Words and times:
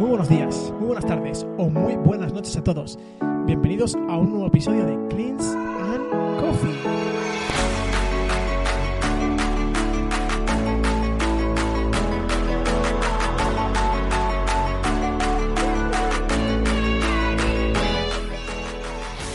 muy 0.00 0.08
buenos 0.08 0.30
días, 0.30 0.72
muy 0.78 0.86
buenas 0.86 1.04
tardes 1.04 1.46
o 1.58 1.68
muy 1.68 1.94
buenas 1.94 2.32
noches 2.32 2.56
a 2.56 2.64
todos. 2.64 2.98
Bienvenidos 3.44 3.94
a 4.08 4.16
un 4.16 4.30
nuevo 4.30 4.46
episodio 4.46 4.86
de 4.86 4.96
Cleans 5.08 5.44
and 5.44 6.40
Coffee. 6.40 6.74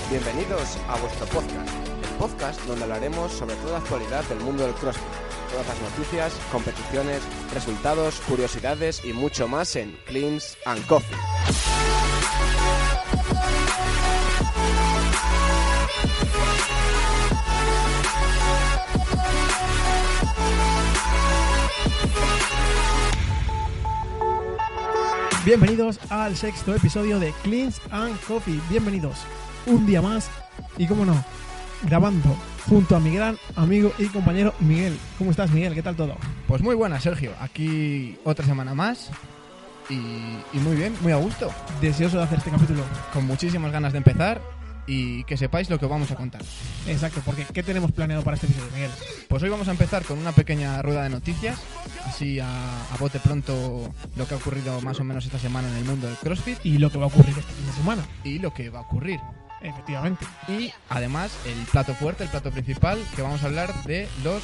Bienvenidos 0.09 0.80
a 0.90 0.98
vuestro 1.00 1.27
podcast, 1.27 1.70
el 2.02 2.18
podcast 2.18 2.59
donde 2.66 2.86
hablaremos 2.86 3.32
sobre 3.32 3.54
toda 3.58 3.73
la 3.73 3.77
actualidad 3.77 4.23
del 4.30 4.40
mundo 4.40 4.63
del 4.63 4.73
CrossFit, 4.73 5.25
todas 5.56 5.68
las 5.70 5.82
noticias, 5.82 6.34
competiciones, 6.52 7.22
resultados, 7.54 8.20
curiosidades 8.28 9.02
y 9.05 9.14
mucho 9.14 9.48
más 9.48 9.78
en 9.78 9.98
Cleans 10.05 10.58
and 10.66 10.86
Coffee. 10.86 11.16
Bienvenidos 25.45 26.00
al 26.09 26.36
sexto 26.36 26.76
episodio 26.76 27.17
de 27.17 27.31
Cleans 27.44 27.80
and 27.92 28.20
Coffee. 28.28 28.59
Bienvenidos 28.70 29.20
un 29.67 29.86
día 29.86 30.02
más 30.02 30.30
y, 30.78 30.86
como 30.86 31.06
no, 31.06 31.23
grabando 31.84 32.36
junto 32.68 32.96
a 32.96 33.00
mi 33.00 33.14
gran 33.16 33.38
amigo 33.55 33.92
y 33.98 34.05
compañero 34.08 34.54
Miguel. 34.60 34.98
¿Cómo 35.18 35.32
estás, 35.32 35.52
Miguel? 35.52 35.73
¿Qué 35.73 35.84
tal 35.84 35.96
todo? 35.96 36.16
Pues 36.48 36.62
muy 36.62 36.76
buena, 36.76 37.00
Sergio. 37.00 37.32
Aquí 37.40 38.18
otra 38.23 38.46
semana 38.46 38.73
más 38.73 39.10
y, 39.90 39.94
y 39.96 40.59
muy 40.62 40.76
bien, 40.76 40.94
muy 41.02 41.12
a 41.12 41.17
gusto. 41.17 41.52
Deseoso 41.81 42.17
de 42.17 42.23
hacer 42.23 42.39
este 42.39 42.52
capítulo. 42.52 42.84
Con 43.14 43.26
muchísimas 43.28 43.72
ganas 43.72 43.92
de 43.94 44.00
empezar 44.00 44.42
y 44.88 45.23
que 45.23 45.36
sepáis 45.36 45.67
lo 45.70 45.80
que 45.80 45.86
os 45.86 45.92
vamos 45.92 46.12
a 46.12 46.16
contar. 46.16 46.44
Exacto, 46.88 47.20
porque 47.26 47.44
¿qué 47.52 47.64
tenemos 47.64 47.92
planeado 47.92 48.23
para 48.23 48.36
este 48.36 48.45
episodio, 48.48 48.72
Miguel? 48.73 48.92
Pues 49.28 49.42
hoy 49.42 49.50
vamos 49.50 49.67
a 49.67 49.72
empezar 49.72 50.04
con 50.04 50.20
una 50.20 50.32
pequeña 50.32 50.80
rueda 50.84 51.02
de 51.04 51.09
noticias, 51.09 51.59
así 52.06 52.39
a, 52.39 52.48
a 52.48 52.98
bote 53.00 53.20
pronto 53.20 53.92
lo 54.16 54.28
que 54.28 54.36
ha 54.36 54.38
ocurrido 54.38 54.80
más 54.82 55.00
o 55.00 55.04
menos 55.04 55.26
esta 55.26 55.39
semana 55.39 55.70
en 55.72 55.78
el 55.78 55.86
mundo 55.86 56.06
del 56.06 56.16
CrossFit 56.17 56.59
Y 56.64 56.78
lo 56.78 56.92
que 56.92 57.00
va 57.00 57.06
a 57.06 57.08
ocurrir 57.08 57.36
este 57.38 57.52
fin 57.54 57.66
de 57.66 57.72
semana. 57.73 58.06
y 58.23 58.38
lo 58.38 58.54
que 58.54 58.70
va 58.70 58.80
a 58.80 58.82
ocurrir. 58.84 59.20
Efectivamente. 59.61 60.25
Y 60.48 60.72
además 60.89 61.38
el 61.45 61.66
plato 61.66 61.94
fuerte, 61.94 62.23
el 62.23 62.30
plato 62.30 62.52
principal, 62.52 63.00
que 63.16 63.22
vamos 63.22 63.44
a 63.44 63.48
hablar 63.48 63.73
de 63.84 64.08
los 64.23 64.44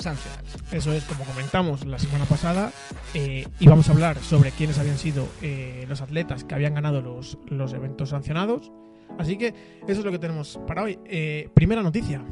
sancionales. 0.00 0.56
Eso 0.72 0.92
es, 0.92 1.04
como 1.04 1.24
comentamos 1.24 1.84
la 1.86 1.98
semana 1.98 2.24
pasada, 2.24 2.72
eh, 3.14 3.46
íbamos 3.58 3.88
a 3.88 3.92
hablar 3.92 4.18
sobre 4.18 4.50
quiénes 4.50 4.78
habían 4.78 4.98
sido 4.98 5.28
eh, 5.42 5.84
los 5.88 6.00
atletas 6.00 6.44
que 6.44 6.54
habían 6.54 6.74
ganado 6.74 7.00
los, 7.00 7.38
los 7.46 7.72
eventos 7.72 8.10
sancionados. 8.10 8.72
Así 9.18 9.36
que 9.36 9.48
eso 9.86 10.00
es 10.00 10.04
lo 10.04 10.10
que 10.10 10.18
tenemos 10.18 10.58
para 10.66 10.82
hoy. 10.82 10.98
Eh, 11.04 11.48
primera 11.54 11.82
noticia. 11.82 12.22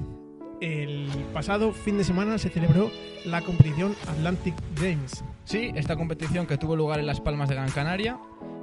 El 0.61 1.09
pasado 1.33 1.73
fin 1.73 1.99
de 1.99 2.05
semana 2.05 2.37
se 2.39 2.49
celebró 2.49 2.91
la 3.25 3.43
competición 3.43 3.95
Atlantic 4.09 4.55
Games. 4.81 5.23
Sí, 5.45 5.71
esta 5.75 5.97
competición 5.97 6.47
que 6.47 6.59
tuvo 6.59 6.75
lugar 6.75 6.99
en 6.99 7.06
Las 7.06 7.21
Palmas 7.21 7.49
de 7.49 7.55
Gran 7.55 7.71
Canaria 7.71 8.19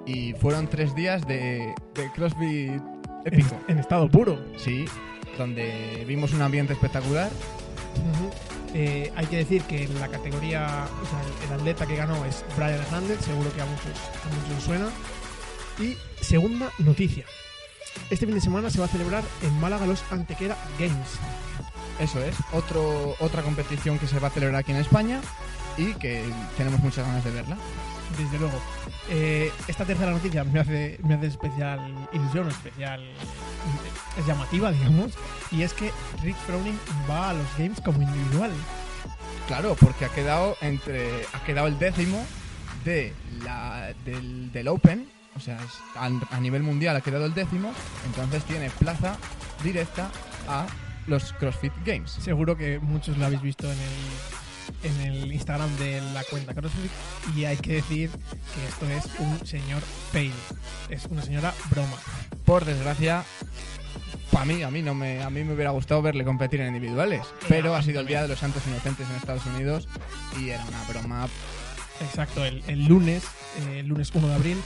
y 0.06 0.34
fueron 0.34 0.68
tres 0.68 0.94
días 0.94 1.26
de, 1.26 1.74
de 1.94 2.12
CrossFit 2.14 2.82
épico. 3.26 3.60
en 3.68 3.80
estado 3.80 4.10
puro. 4.10 4.40
Sí, 4.58 4.86
donde 5.38 6.04
vimos 6.08 6.34
un 6.34 6.42
ambiente 6.42 6.74
espectacular. 6.74 7.32
Ujú. 7.96 8.32
Eh, 8.74 9.12
hay 9.16 9.26
que 9.28 9.38
decir 9.38 9.62
que 9.64 9.84
en 9.84 10.00
la 10.00 10.10
categoría, 10.10 10.86
o 11.02 11.06
sea, 11.06 11.22
el, 11.22 11.48
el 11.48 11.60
atleta 11.60 11.86
que 11.86 11.96
ganó 11.96 12.26
es 12.26 12.44
Brian 12.58 12.74
Hernández, 12.74 13.22
seguro 13.22 13.54
que 13.54 13.62
a 13.62 13.66
muchos, 13.66 13.86
a 13.86 14.50
muchos 14.50 14.64
suena. 14.64 14.90
Y 15.80 15.98
segunda 16.22 16.70
noticia. 16.80 17.26
Este 18.10 18.26
fin 18.26 18.36
de 18.36 18.42
semana 18.42 18.70
se 18.70 18.80
va 18.80 18.86
a 18.86 18.90
celebrar 18.90 19.24
en 19.42 19.60
Málaga 19.60 19.86
los 19.86 20.04
Antequera 20.12 20.58
Games. 20.78 21.20
Eso 22.00 22.22
es, 22.22 22.36
otro, 22.52 23.16
otra 23.20 23.42
competición 23.42 23.98
que 23.98 24.08
se 24.08 24.20
va 24.20 24.28
a 24.28 24.32
celebrar 24.32 24.60
aquí 24.60 24.72
en 24.72 24.78
España 24.78 25.22
y 25.78 25.94
que 25.94 26.24
tenemos 26.58 26.80
muchas 26.82 27.06
ganas 27.06 27.24
de 27.24 27.32
verla. 27.32 27.58
Desde 28.18 28.38
luego. 28.40 28.60
Eh, 29.10 29.52
esta 29.68 29.86
tercera 29.86 30.12
noticia 30.12 30.44
me 30.44 30.60
hace, 30.60 31.00
me 31.04 31.16
hace 31.16 31.28
especial 31.28 32.08
ilusión, 32.14 32.48
especial. 32.48 33.04
es 34.18 34.26
llamativa, 34.26 34.72
digamos. 34.72 35.14
Y 35.52 35.64
es 35.64 35.74
que 35.74 35.92
Rick 36.24 36.38
Froning 36.48 36.78
va 37.10 37.32
a 37.32 37.34
los 37.34 37.48
Games 37.58 37.82
como 37.82 38.02
individual. 38.02 38.52
Claro, 39.48 39.76
porque 39.80 40.06
ha 40.06 40.10
quedado 40.10 40.56
entre 40.62 41.26
ha 41.34 41.44
quedado 41.44 41.68
el 41.68 41.78
décimo 41.78 42.24
de 42.84 43.14
la, 43.44 43.94
del, 44.06 44.52
del 44.52 44.68
Open, 44.68 45.08
o 45.36 45.40
sea, 45.40 45.58
es- 45.58 45.98
a, 45.98 46.06
a 46.36 46.40
nivel 46.40 46.64
mundial 46.64 46.96
ha 46.96 47.02
quedado 47.02 47.26
el 47.26 47.34
décimo, 47.34 47.72
entonces 48.06 48.44
tiene 48.46 48.70
plaza 48.72 49.18
directa 49.64 50.10
a 50.48 50.66
los 51.08 51.34
CrossFit 51.34 51.74
Games. 51.86 52.10
Seguro 52.12 52.58
que 52.58 52.80
muchos 52.80 53.18
lo 53.18 53.26
habéis 53.26 53.42
visto 53.42 53.66
en 53.72 53.78
el, 53.78 53.94
en 54.84 55.02
el 55.02 55.32
Instagram 55.32 55.76
de 55.78 56.02
la 56.14 56.24
cuenta 56.24 56.54
CrossFit. 56.54 56.92
Y 57.36 57.46
hay 57.46 57.58
que 57.58 57.74
decir 57.76 58.10
que 58.10 58.68
esto 58.68 58.88
es 58.88 59.20
un 59.20 59.46
señor 59.46 59.82
fail. 60.12 60.34
Es 60.90 61.06
una 61.06 61.22
señora 61.22 61.54
broma. 61.70 61.98
Por 62.46 62.66
desgracia, 62.66 63.24
para 64.32 64.46
mí, 64.46 64.64
a 64.64 64.70
mí 64.70 64.82
no 64.82 64.94
me, 64.94 65.24
a 65.24 65.30
mí 65.30 65.44
me 65.44 65.54
hubiera 65.54 65.72
gustado 65.72 66.02
verle 66.02 66.24
competir 66.24 66.62
en 66.62 66.76
individuales, 66.76 67.22
pero 67.48 67.76
ha 67.76 67.82
sido 67.82 68.02
el 68.02 68.08
día 68.08 68.22
de 68.22 68.28
los 68.28 68.40
Santos 68.40 68.64
Inocentes 68.68 69.10
en 69.10 69.16
Estados 69.16 69.46
Unidos 69.46 69.88
y 70.40 70.50
era 70.50 70.64
una 70.66 70.84
broma. 70.90 71.28
Exacto, 72.02 72.44
el, 72.44 72.62
el 72.68 72.86
lunes, 72.86 73.24
eh, 73.70 73.80
el 73.80 73.88
lunes 73.88 74.12
1 74.14 74.28
de 74.28 74.34
abril, 74.34 74.58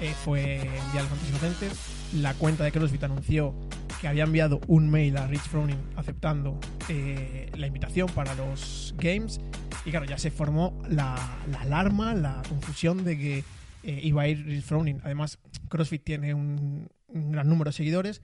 eh, 0.00 0.14
fue 0.24 0.56
el 0.56 0.92
Día 0.92 1.02
de 1.02 1.02
los 1.02 1.08
Santos 1.10 1.28
Inocentes. 1.28 1.72
La 2.14 2.34
cuenta 2.34 2.64
de 2.64 2.72
CrossFit 2.72 3.04
anunció 3.04 3.54
que 4.00 4.08
había 4.08 4.24
enviado 4.24 4.60
un 4.66 4.90
mail 4.90 5.16
a 5.18 5.26
Rich 5.26 5.42
Froning 5.42 5.78
aceptando 5.96 6.58
eh, 6.88 7.50
la 7.56 7.66
invitación 7.66 8.08
para 8.08 8.34
los 8.34 8.94
Games. 8.96 9.40
Y 9.84 9.90
claro, 9.90 10.06
ya 10.06 10.18
se 10.18 10.30
formó 10.30 10.80
la, 10.88 11.16
la 11.50 11.60
alarma, 11.60 12.14
la 12.14 12.42
confusión 12.48 13.04
de 13.04 13.18
que 13.18 13.44
eh, 13.82 14.00
iba 14.02 14.22
a 14.22 14.28
ir 14.28 14.44
Rich 14.44 14.64
Froning. 14.64 15.00
Además, 15.04 15.38
CrossFit 15.68 16.02
tiene 16.02 16.34
un, 16.34 16.88
un 17.08 17.32
gran 17.32 17.48
número 17.48 17.70
de 17.70 17.76
seguidores 17.76 18.22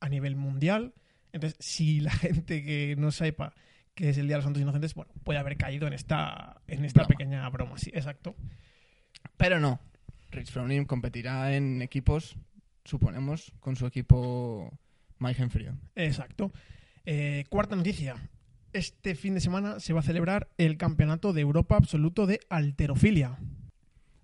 a 0.00 0.08
nivel 0.08 0.36
mundial. 0.36 0.94
Entonces, 1.32 1.56
si 1.60 2.00
la 2.00 2.10
gente 2.12 2.64
que 2.64 2.94
no 2.96 3.10
sepa 3.10 3.52
que 3.94 4.10
es 4.10 4.18
el 4.18 4.28
Día 4.28 4.36
de 4.36 4.38
los 4.38 4.44
Santos 4.44 4.62
Inocentes, 4.62 4.94
bueno, 4.94 5.12
puede 5.24 5.40
haber 5.40 5.56
caído 5.56 5.86
en 5.88 5.92
esta, 5.92 6.62
en 6.68 6.84
esta 6.84 7.02
Broma. 7.02 7.08
pequeña 7.08 7.48
broma. 7.50 7.78
Sí, 7.78 7.90
exacto. 7.92 8.36
Pero 9.36 9.58
no, 9.58 9.80
Rich 10.30 10.52
Froning 10.52 10.84
competirá 10.84 11.54
en 11.54 11.82
equipos, 11.82 12.36
suponemos, 12.84 13.52
con 13.60 13.76
su 13.76 13.86
equipo 13.86 14.72
Maigen 15.20 15.50
Frío. 15.50 15.74
Exacto. 15.94 16.52
Eh, 17.06 17.44
cuarta 17.48 17.76
noticia. 17.76 18.16
Este 18.72 19.14
fin 19.14 19.34
de 19.34 19.40
semana 19.40 19.78
se 19.78 19.92
va 19.92 20.00
a 20.00 20.02
celebrar 20.02 20.48
el 20.58 20.76
Campeonato 20.76 21.32
de 21.32 21.40
Europa 21.40 21.76
Absoluto 21.76 22.26
de 22.26 22.40
Alterofilia. 22.48 23.38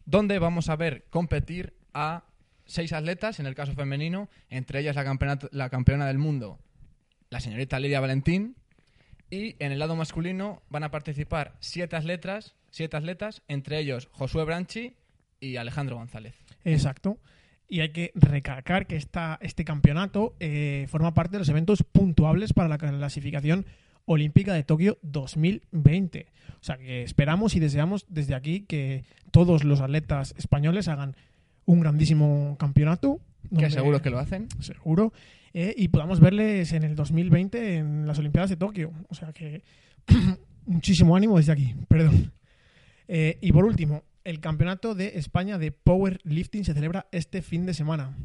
donde 0.07 0.39
vamos 0.39 0.69
a 0.69 0.77
ver 0.77 1.05
competir 1.11 1.75
a 1.93 2.25
seis 2.65 2.93
atletas, 2.93 3.41
en 3.41 3.47
el 3.47 3.55
caso 3.55 3.75
femenino, 3.75 4.29
entre 4.49 4.81
ellas 4.81 4.97
la, 4.97 5.39
la 5.51 5.69
campeona 5.71 6.07
del 6.07 6.19
mundo, 6.19 6.59
la 7.29 7.41
señorita 7.41 7.81
Lidia 7.81 8.01
Valentín, 8.01 8.57
y 9.31 9.57
en 9.59 9.73
el 9.73 9.81
lado 9.81 9.97
masculino 9.97 10.63
van 10.71 10.85
a 10.85 10.91
participar 10.93 11.57
siete 11.59 11.97
atletas, 11.97 12.55
siete 12.71 12.97
atletas, 12.97 13.43
entre 13.49 13.81
ellos 13.81 14.09
Josué 14.13 14.45
Branchi 14.45 14.95
y 15.41 15.57
Alejandro 15.57 15.97
González. 15.97 16.37
Exacto. 16.65 17.19
Y 17.69 17.81
hay 17.81 17.91
que 17.91 18.13
recalcar 18.15 18.87
que 18.87 18.97
esta, 18.97 19.39
este 19.41 19.65
campeonato 19.65 20.35
eh, 20.39 20.87
forma 20.89 21.15
parte 21.15 21.33
de 21.33 21.41
los 21.41 21.49
eventos 21.49 21.83
puntuables 21.83 22.53
para 22.53 22.69
la 22.69 22.79
clasificación 22.79 23.67
olímpica 24.05 24.55
de 24.55 24.63
Tokio 24.63 24.99
2020. 25.03 26.27
O 26.61 26.65
sea 26.65 26.79
que 26.79 27.03
esperamos 27.03 27.55
y 27.57 27.61
deseamos 27.61 28.07
desde 28.09 28.35
aquí 28.35 28.61
que 28.61 29.05
todos 29.31 29.65
los 29.65 29.81
atletas 29.81 30.35
españoles 30.39 30.89
hagan 30.89 31.17
un 31.65 31.81
grandísimo 31.81 32.57
campeonato. 32.59 33.21
Que 33.57 33.71
seguro 33.71 34.01
que 34.01 34.11
lo 34.11 34.19
hacen. 34.19 34.49
seguro, 34.61 35.13
eh, 35.53 35.75
y 35.77 35.89
podamos 35.89 36.21
verles 36.21 36.73
en 36.73 36.83
el 36.83 36.95
2020 36.95 37.77
en 37.77 38.07
las 38.07 38.19
Olimpiadas 38.19 38.51
de 38.51 38.57
Tokio. 38.57 38.93
O 39.09 39.15
sea 39.15 39.33
que 39.33 39.63
muchísimo 40.67 41.17
ánimo 41.17 41.37
desde 41.37 41.53
aquí, 41.53 41.75
perdón. 41.89 42.33
Eh, 43.09 43.39
y 43.41 43.53
por 43.53 43.65
último, 43.65 44.03
el 44.27 44.41
Campeonato 44.41 44.95
de 44.97 45.19
España 45.19 45.57
de 45.57 45.71
Powerlifting 45.71 46.65
se 46.65 46.75
celebra 46.75 47.07
este 47.13 47.43
fin 47.43 47.65
de 47.65 47.75
semana. 47.75 48.17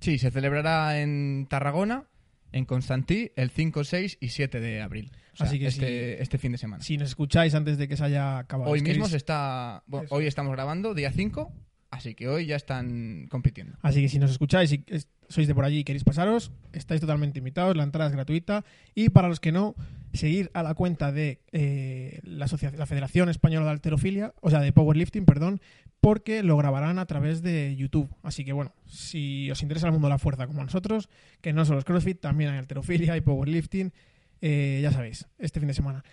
Sí, 0.00 0.18
se 0.18 0.32
celebrará 0.32 1.00
en 1.00 1.46
Tarragona, 1.48 2.08
en 2.50 2.64
Constantí, 2.64 3.30
el 3.36 3.50
5, 3.50 3.84
6 3.84 4.18
y 4.20 4.28
7 4.30 4.58
de 4.60 4.82
abril. 4.82 5.12
O 5.32 5.36
sea, 5.36 5.46
Así 5.46 5.60
que 5.60 5.68
este, 5.68 6.20
este 6.20 6.38
fin 6.38 6.52
de 6.52 6.58
semana. 6.58 6.82
Si 6.82 6.98
nos 6.98 7.08
escucháis 7.10 7.54
antes 7.54 7.78
de 7.78 7.86
que 7.86 7.96
se 7.96 8.04
haya 8.04 8.38
acabado, 8.38 8.70
Hoy 8.70 8.82
mismo 8.82 9.08
se 9.08 9.16
está. 9.16 9.84
bueno, 9.86 10.08
hoy 10.10 10.24
es. 10.24 10.28
estamos 10.28 10.52
grabando, 10.52 10.92
día 10.92 11.12
5, 11.12 11.52
así 11.90 12.16
que 12.16 12.28
hoy 12.28 12.46
ya 12.46 12.56
están 12.56 13.28
compitiendo. 13.30 13.78
Así 13.80 14.02
que 14.02 14.08
si 14.08 14.18
nos 14.18 14.32
escucháis 14.32 14.72
y 14.72 14.84
sois 15.28 15.46
de 15.46 15.54
por 15.54 15.64
allí 15.64 15.78
y 15.78 15.84
queréis 15.84 16.04
pasaros, 16.04 16.50
estáis 16.72 17.00
totalmente 17.00 17.38
invitados, 17.38 17.76
la 17.76 17.84
entrada 17.84 18.10
es 18.10 18.16
gratuita. 18.16 18.64
Y 18.94 19.10
para 19.10 19.28
los 19.28 19.38
que 19.38 19.52
no, 19.52 19.76
seguir 20.14 20.50
a 20.54 20.62
la 20.62 20.74
cuenta 20.74 21.12
de 21.12 21.40
eh, 21.52 22.20
la, 22.22 22.46
Federación 22.48 23.28
Española 23.28 23.66
de 23.66 23.72
Alterofilia, 23.72 24.34
o 24.40 24.50
sea, 24.50 24.60
de 24.60 24.72
Powerlifting, 24.72 25.24
perdón, 25.24 25.60
porque 26.00 26.42
lo 26.42 26.56
grabarán 26.56 26.98
a 26.98 27.06
través 27.06 27.42
de 27.42 27.74
YouTube. 27.76 28.08
Así 28.22 28.44
que 28.44 28.52
bueno, 28.52 28.72
si 28.86 29.50
os 29.50 29.62
interesa 29.62 29.86
el 29.86 29.92
mundo 29.92 30.08
de 30.08 30.14
la 30.14 30.18
fuerza 30.18 30.46
como 30.46 30.62
nosotros, 30.62 31.08
que 31.40 31.52
no 31.52 31.64
solo 31.64 31.78
es 31.78 31.84
CrossFit, 31.84 32.20
también 32.20 32.50
hay 32.50 32.58
alterofilia 32.58 33.16
y 33.16 33.20
powerlifting, 33.20 33.92
eh, 34.40 34.80
ya 34.82 34.92
sabéis, 34.92 35.26
este 35.38 35.60
fin 35.60 35.68
de 35.68 35.74
semana. 35.74 36.04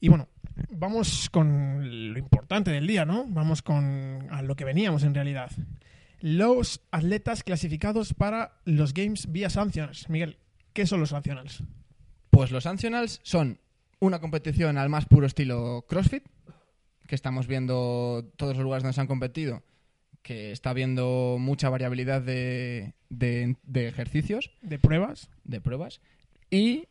Y 0.00 0.08
bueno, 0.08 0.28
vamos 0.70 1.28
con 1.30 2.12
lo 2.12 2.18
importante 2.18 2.70
del 2.70 2.86
día, 2.86 3.04
¿no? 3.04 3.26
Vamos 3.26 3.62
con 3.62 4.28
a 4.30 4.42
lo 4.42 4.54
que 4.54 4.64
veníamos 4.64 5.02
en 5.02 5.14
realidad. 5.14 5.50
Los 6.20 6.82
atletas 6.90 7.42
clasificados 7.42 8.14
para 8.14 8.60
los 8.64 8.94
Games 8.94 9.30
vía 9.30 9.50
Sanctionals. 9.50 10.08
Miguel, 10.08 10.38
¿qué 10.72 10.86
son 10.86 11.00
los 11.00 11.10
Sanctionals? 11.10 11.64
Pues 12.38 12.52
los 12.52 12.62
Sanctionals 12.62 13.18
son 13.24 13.58
una 13.98 14.20
competición 14.20 14.78
al 14.78 14.88
más 14.88 15.06
puro 15.06 15.26
estilo 15.26 15.84
CrossFit, 15.88 16.22
que 17.08 17.16
estamos 17.16 17.48
viendo 17.48 18.30
todos 18.36 18.54
los 18.54 18.62
lugares 18.62 18.84
donde 18.84 18.94
se 18.94 19.00
han 19.00 19.08
competido, 19.08 19.64
que 20.22 20.52
está 20.52 20.70
habiendo 20.70 21.38
mucha 21.40 21.68
variabilidad 21.68 22.22
de, 22.22 22.94
de- 23.08 23.56
de 23.64 23.88
ejercicios, 23.88 24.52
¿De 24.62 24.78
pruebas? 24.78 25.30
de 25.42 25.60
pruebas, 25.60 26.00
y 26.48 26.84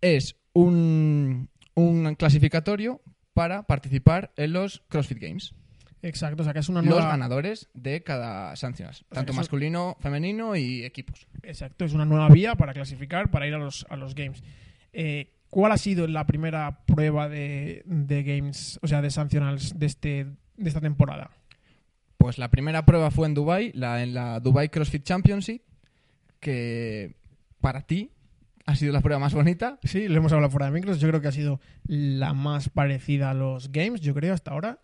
es 0.00 0.36
un, 0.54 1.50
un 1.74 2.14
clasificatorio 2.14 3.02
para 3.34 3.64
participar 3.64 4.32
en 4.38 4.54
los 4.54 4.82
CrossFit 4.88 5.18
Games. 5.18 5.52
Exacto, 6.00 6.40
o 6.40 6.44
sea 6.44 6.54
que 6.54 6.60
es 6.60 6.70
una 6.70 6.80
Los 6.80 6.88
nueva... 6.88 7.10
ganadores 7.10 7.68
de 7.74 8.02
cada 8.02 8.56
Sanctionals, 8.56 9.00
sea, 9.00 9.08
tanto 9.10 9.34
masculino, 9.34 9.98
femenino 10.00 10.56
y 10.56 10.84
equipos. 10.84 11.26
Exacto, 11.42 11.84
es 11.84 11.92
una 11.92 12.06
nueva 12.06 12.30
vía 12.30 12.54
para 12.54 12.72
clasificar, 12.72 13.30
para 13.30 13.46
ir 13.46 13.52
a 13.52 13.58
los, 13.58 13.84
a 13.90 13.96
los 13.96 14.14
Games. 14.14 14.42
Eh, 14.92 15.32
¿Cuál 15.50 15.72
ha 15.72 15.76
sido 15.78 16.06
la 16.06 16.26
primera 16.26 16.84
prueba 16.86 17.28
de, 17.28 17.82
de 17.86 18.22
Games, 18.22 18.78
o 18.82 18.86
sea, 18.86 19.02
de 19.02 19.10
Sanctionals 19.10 19.78
de, 19.78 19.86
este, 19.86 20.26
de 20.56 20.68
esta 20.68 20.80
temporada? 20.80 21.30
Pues 22.18 22.38
la 22.38 22.50
primera 22.50 22.84
prueba 22.84 23.10
fue 23.10 23.26
en 23.26 23.34
Dubai, 23.34 23.72
la, 23.74 24.02
en 24.02 24.14
la 24.14 24.38
Dubai 24.40 24.68
CrossFit 24.68 25.02
Championship, 25.02 25.62
que 26.38 27.14
para 27.60 27.82
ti 27.82 28.10
ha 28.66 28.76
sido 28.76 28.92
la 28.92 29.00
prueba 29.00 29.18
más 29.18 29.34
bonita. 29.34 29.78
Sí, 29.82 30.06
lo 30.08 30.16
hemos 30.18 30.32
hablado 30.32 30.50
fuera 30.50 30.66
de 30.66 30.72
micros. 30.72 31.00
Yo 31.00 31.08
creo 31.08 31.20
que 31.20 31.28
ha 31.28 31.32
sido 31.32 31.60
la 31.86 32.32
más 32.34 32.68
parecida 32.68 33.30
a 33.30 33.34
los 33.34 33.72
Games, 33.72 34.00
yo 34.02 34.14
creo, 34.14 34.34
hasta 34.34 34.52
ahora. 34.52 34.78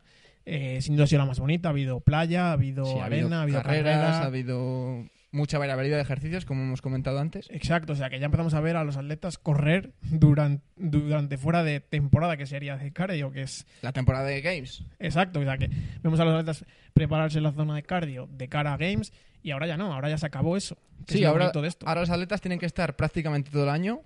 Eh, 0.44 0.81
sin 0.81 0.94
duda 0.97 1.05
ha 1.05 1.06
sido 1.09 1.20
la 1.20 1.26
más 1.26 1.38
bonita. 1.41 1.69
Ha 1.69 1.73
habido 1.73 2.00
playa, 2.00 2.49
ha 2.49 2.52
habido 2.52 2.85
Sí, 2.87 2.99
arena, 2.99 3.41
ha 3.41 3.43
habido 3.43 3.62
carreras, 3.62 3.85
carrera. 3.97 4.19
ha 4.23 4.26
habido 4.26 5.06
mucha 5.32 5.58
variabilidad 5.58 5.96
de 5.96 6.02
ejercicios, 6.02 6.44
como 6.44 6.62
hemos 6.62 6.81
comentado 6.81 7.19
antes. 7.19 7.46
Exacto, 7.50 7.93
o 7.93 7.96
sea 7.96 8.08
que 8.08 8.19
ya 8.19 8.26
empezamos 8.26 8.55
a 8.55 8.61
ver 8.61 8.76
a 8.76 8.84
los 8.84 8.96
atletas 8.96 9.38
correr 9.38 9.93
durante, 10.02 10.64
durante 10.76 11.37
fuera 11.37 11.62
de 11.62 11.81
temporada, 11.81 12.37
que 12.37 12.46
sería 12.46 12.76
de 12.76 12.93
cardio, 12.93 13.31
que 13.32 13.43
es 13.43 13.67
La 13.82 13.93
temporada 13.93 14.25
de 14.25 14.40
Games. 14.40 14.82
exacto, 14.99 15.40
o 15.40 15.44
sea 15.44 15.58
que 15.58 15.69
vemos 16.02 16.19
a 16.20 16.25
los 16.25 16.34
atletas 16.34 16.64
prepararse 16.94 17.38
en 17.38 17.44
la 17.44 17.52
zona 17.52 17.75
de 17.75 17.82
cardio 17.82 18.28
de 18.32 18.49
cara 18.49 18.73
a 18.73 18.76
Games 18.76 19.12
y 19.43 19.50
ahora 19.50 19.67
ya 19.67 19.76
no, 19.76 19.93
ahora 19.93 20.08
ya 20.08 20.19
se 20.19 20.26
acabó 20.26 20.56
eso. 20.56 20.78
Sí, 21.06 21.23
ahora, 21.25 21.50
de 21.50 21.69
esto. 21.69 21.87
ahora 21.87 22.00
los 22.00 22.11
atletas 22.11 22.40
tienen 22.40 22.58
que 22.58 22.67
estar 22.67 22.96
prácticamente 22.96 23.50
todo 23.50 23.64
el 23.64 23.70
año 23.70 24.00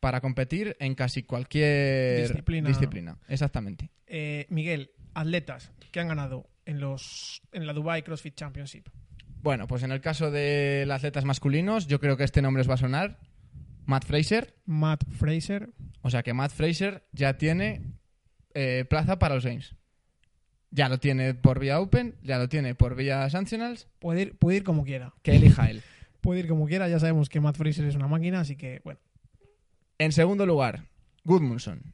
para 0.00 0.20
competir 0.20 0.76
en 0.80 0.94
casi 0.94 1.22
cualquier 1.22 2.28
Disciplina. 2.28 2.68
disciplina. 2.68 3.18
Exactamente. 3.28 3.90
Eh, 4.06 4.46
Miguel, 4.50 4.90
atletas 5.14 5.72
que 5.90 6.00
han 6.00 6.08
ganado 6.08 6.48
en 6.66 6.80
los 6.80 7.42
en 7.52 7.66
la 7.66 7.72
Dubai 7.72 8.02
CrossFit 8.02 8.34
Championship. 8.34 8.88
Bueno, 9.44 9.66
pues 9.66 9.82
en 9.82 9.92
el 9.92 10.00
caso 10.00 10.30
de 10.30 10.84
los 10.86 10.96
atletas 10.96 11.26
masculinos, 11.26 11.86
yo 11.86 12.00
creo 12.00 12.16
que 12.16 12.24
este 12.24 12.40
nombre 12.40 12.62
os 12.62 12.70
va 12.70 12.74
a 12.74 12.78
sonar. 12.78 13.18
Matt 13.84 14.06
Fraser. 14.06 14.54
Matt 14.64 15.04
Fraser, 15.06 15.74
O 16.00 16.08
sea 16.08 16.22
que 16.22 16.32
Matt 16.32 16.50
Fraser 16.50 17.06
ya 17.12 17.36
tiene 17.36 17.92
eh, 18.54 18.86
plaza 18.88 19.18
para 19.18 19.34
los 19.34 19.44
Games. 19.44 19.74
Ya 20.70 20.88
lo 20.88 20.98
tiene 20.98 21.34
por 21.34 21.60
vía 21.60 21.78
Open, 21.78 22.14
ya 22.22 22.38
lo 22.38 22.48
tiene 22.48 22.74
por 22.74 22.94
vía 22.94 23.28
Sanctionals. 23.28 23.86
puede 23.98 24.22
ir, 24.22 24.38
puede 24.38 24.56
ir 24.56 24.64
como 24.64 24.82
quiera. 24.82 25.12
Que 25.20 25.36
elija 25.36 25.68
él. 25.68 25.82
Puede 26.22 26.40
ir 26.40 26.48
como 26.48 26.66
quiera, 26.66 26.88
ya 26.88 26.98
sabemos 26.98 27.28
que 27.28 27.38
Matt 27.38 27.58
Fraser 27.58 27.84
es 27.84 27.96
una 27.96 28.08
máquina, 28.08 28.40
así 28.40 28.56
que 28.56 28.80
bueno. 28.82 28.98
En 29.98 30.10
segundo 30.10 30.46
lugar, 30.46 30.86
Goodmunson. 31.24 31.92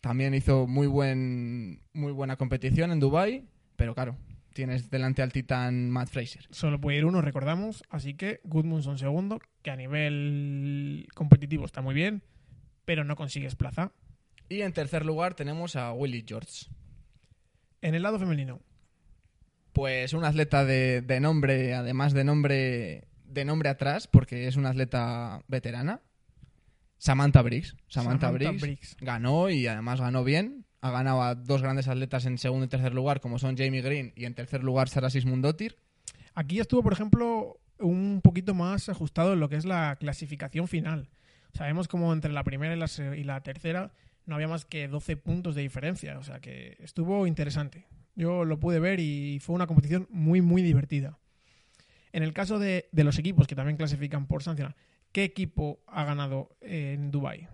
También 0.00 0.34
hizo 0.34 0.66
muy, 0.66 0.88
buen, 0.88 1.80
muy 1.92 2.10
buena 2.10 2.34
competición 2.34 2.90
en 2.90 2.98
Dubai, 2.98 3.48
pero 3.76 3.94
claro, 3.94 4.16
tienes 4.58 4.90
delante 4.90 5.22
al 5.22 5.30
titán 5.32 5.88
Matt 5.88 6.08
Fraser. 6.08 6.48
Solo 6.50 6.80
puede 6.80 6.98
ir 6.98 7.04
uno, 7.04 7.22
recordamos. 7.22 7.84
Así 7.90 8.14
que 8.14 8.40
Goodmunson 8.42 8.98
segundo, 8.98 9.38
que 9.62 9.70
a 9.70 9.76
nivel 9.76 11.06
competitivo 11.14 11.64
está 11.64 11.80
muy 11.80 11.94
bien, 11.94 12.24
pero 12.84 13.04
no 13.04 13.14
consigues 13.14 13.54
plaza. 13.54 13.92
Y 14.48 14.62
en 14.62 14.72
tercer 14.72 15.06
lugar 15.06 15.34
tenemos 15.34 15.76
a 15.76 15.92
Willie 15.92 16.24
George. 16.26 16.66
En 17.82 17.94
el 17.94 18.02
lado 18.02 18.18
femenino, 18.18 18.60
Pues 19.72 20.12
un 20.12 20.24
atleta 20.24 20.64
de, 20.64 21.02
de 21.02 21.20
nombre, 21.20 21.74
además 21.74 22.12
de 22.12 22.24
nombre, 22.24 23.06
de 23.26 23.44
nombre 23.44 23.68
atrás, 23.68 24.08
porque 24.08 24.48
es 24.48 24.56
una 24.56 24.70
atleta 24.70 25.44
veterana. 25.46 26.00
Samantha 26.96 27.42
Briggs. 27.42 27.76
Samantha, 27.86 28.26
Samantha 28.26 28.30
Briggs, 28.32 28.60
Briggs. 28.60 28.96
ganó 29.00 29.50
y 29.50 29.68
además 29.68 30.00
ganó 30.00 30.24
bien. 30.24 30.66
Ha 30.80 30.90
ganado 30.90 31.22
a 31.22 31.34
dos 31.34 31.62
grandes 31.62 31.88
atletas 31.88 32.24
en 32.26 32.38
segundo 32.38 32.66
y 32.66 32.68
tercer 32.68 32.94
lugar, 32.94 33.20
como 33.20 33.38
son 33.38 33.56
Jamie 33.56 33.82
Green 33.82 34.12
y 34.14 34.24
en 34.24 34.34
tercer 34.34 34.62
lugar 34.62 34.88
Sara 34.88 35.10
Sismundotir. 35.10 35.76
aquí 36.34 36.60
estuvo, 36.60 36.82
por 36.82 36.92
ejemplo, 36.92 37.58
un 37.80 38.20
poquito 38.22 38.54
más 38.54 38.88
ajustado 38.88 39.32
en 39.32 39.40
lo 39.40 39.48
que 39.48 39.56
es 39.56 39.64
la 39.64 39.96
clasificación 39.96 40.68
final. 40.68 41.08
Sabemos 41.54 41.88
como 41.88 42.12
entre 42.12 42.32
la 42.32 42.44
primera 42.44 42.74
y 42.74 43.24
la, 43.24 43.40
tercera 43.40 43.92
no 44.26 44.34
había 44.34 44.48
más 44.48 44.64
que 44.64 44.88
12 44.88 45.16
puntos 45.16 45.54
de 45.54 45.62
diferencia, 45.62 46.18
o 46.18 46.22
sea 46.22 46.40
que 46.40 46.76
estuvo 46.80 47.26
interesante. 47.26 47.86
Yo 48.14 48.44
lo 48.44 48.60
pude 48.60 48.78
ver 48.78 49.00
y 49.00 49.38
fue 49.40 49.54
una 49.54 49.66
competición 49.66 50.06
muy, 50.10 50.42
muy 50.42 50.62
divertida. 50.62 51.18
En 52.12 52.22
el 52.22 52.32
caso 52.32 52.58
de, 52.58 52.88
de 52.92 53.04
los 53.04 53.18
equipos 53.18 53.46
que 53.46 53.54
también 53.54 53.76
clasifican 53.76 54.26
por 54.26 54.42
sancionar, 54.42 54.76
¿qué 55.12 55.24
equipo 55.24 55.80
ha 55.86 56.04
ganado 56.04 56.56
en 56.60 57.10
Dubai? 57.10 57.48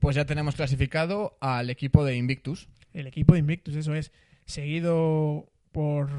Pues 0.00 0.16
ya 0.16 0.24
tenemos 0.24 0.56
clasificado 0.56 1.36
al 1.40 1.68
equipo 1.68 2.04
de 2.04 2.16
Invictus. 2.16 2.68
El 2.94 3.06
equipo 3.06 3.34
de 3.34 3.40
Invictus, 3.40 3.76
eso 3.76 3.94
es, 3.94 4.12
seguido 4.46 5.52
por 5.72 6.10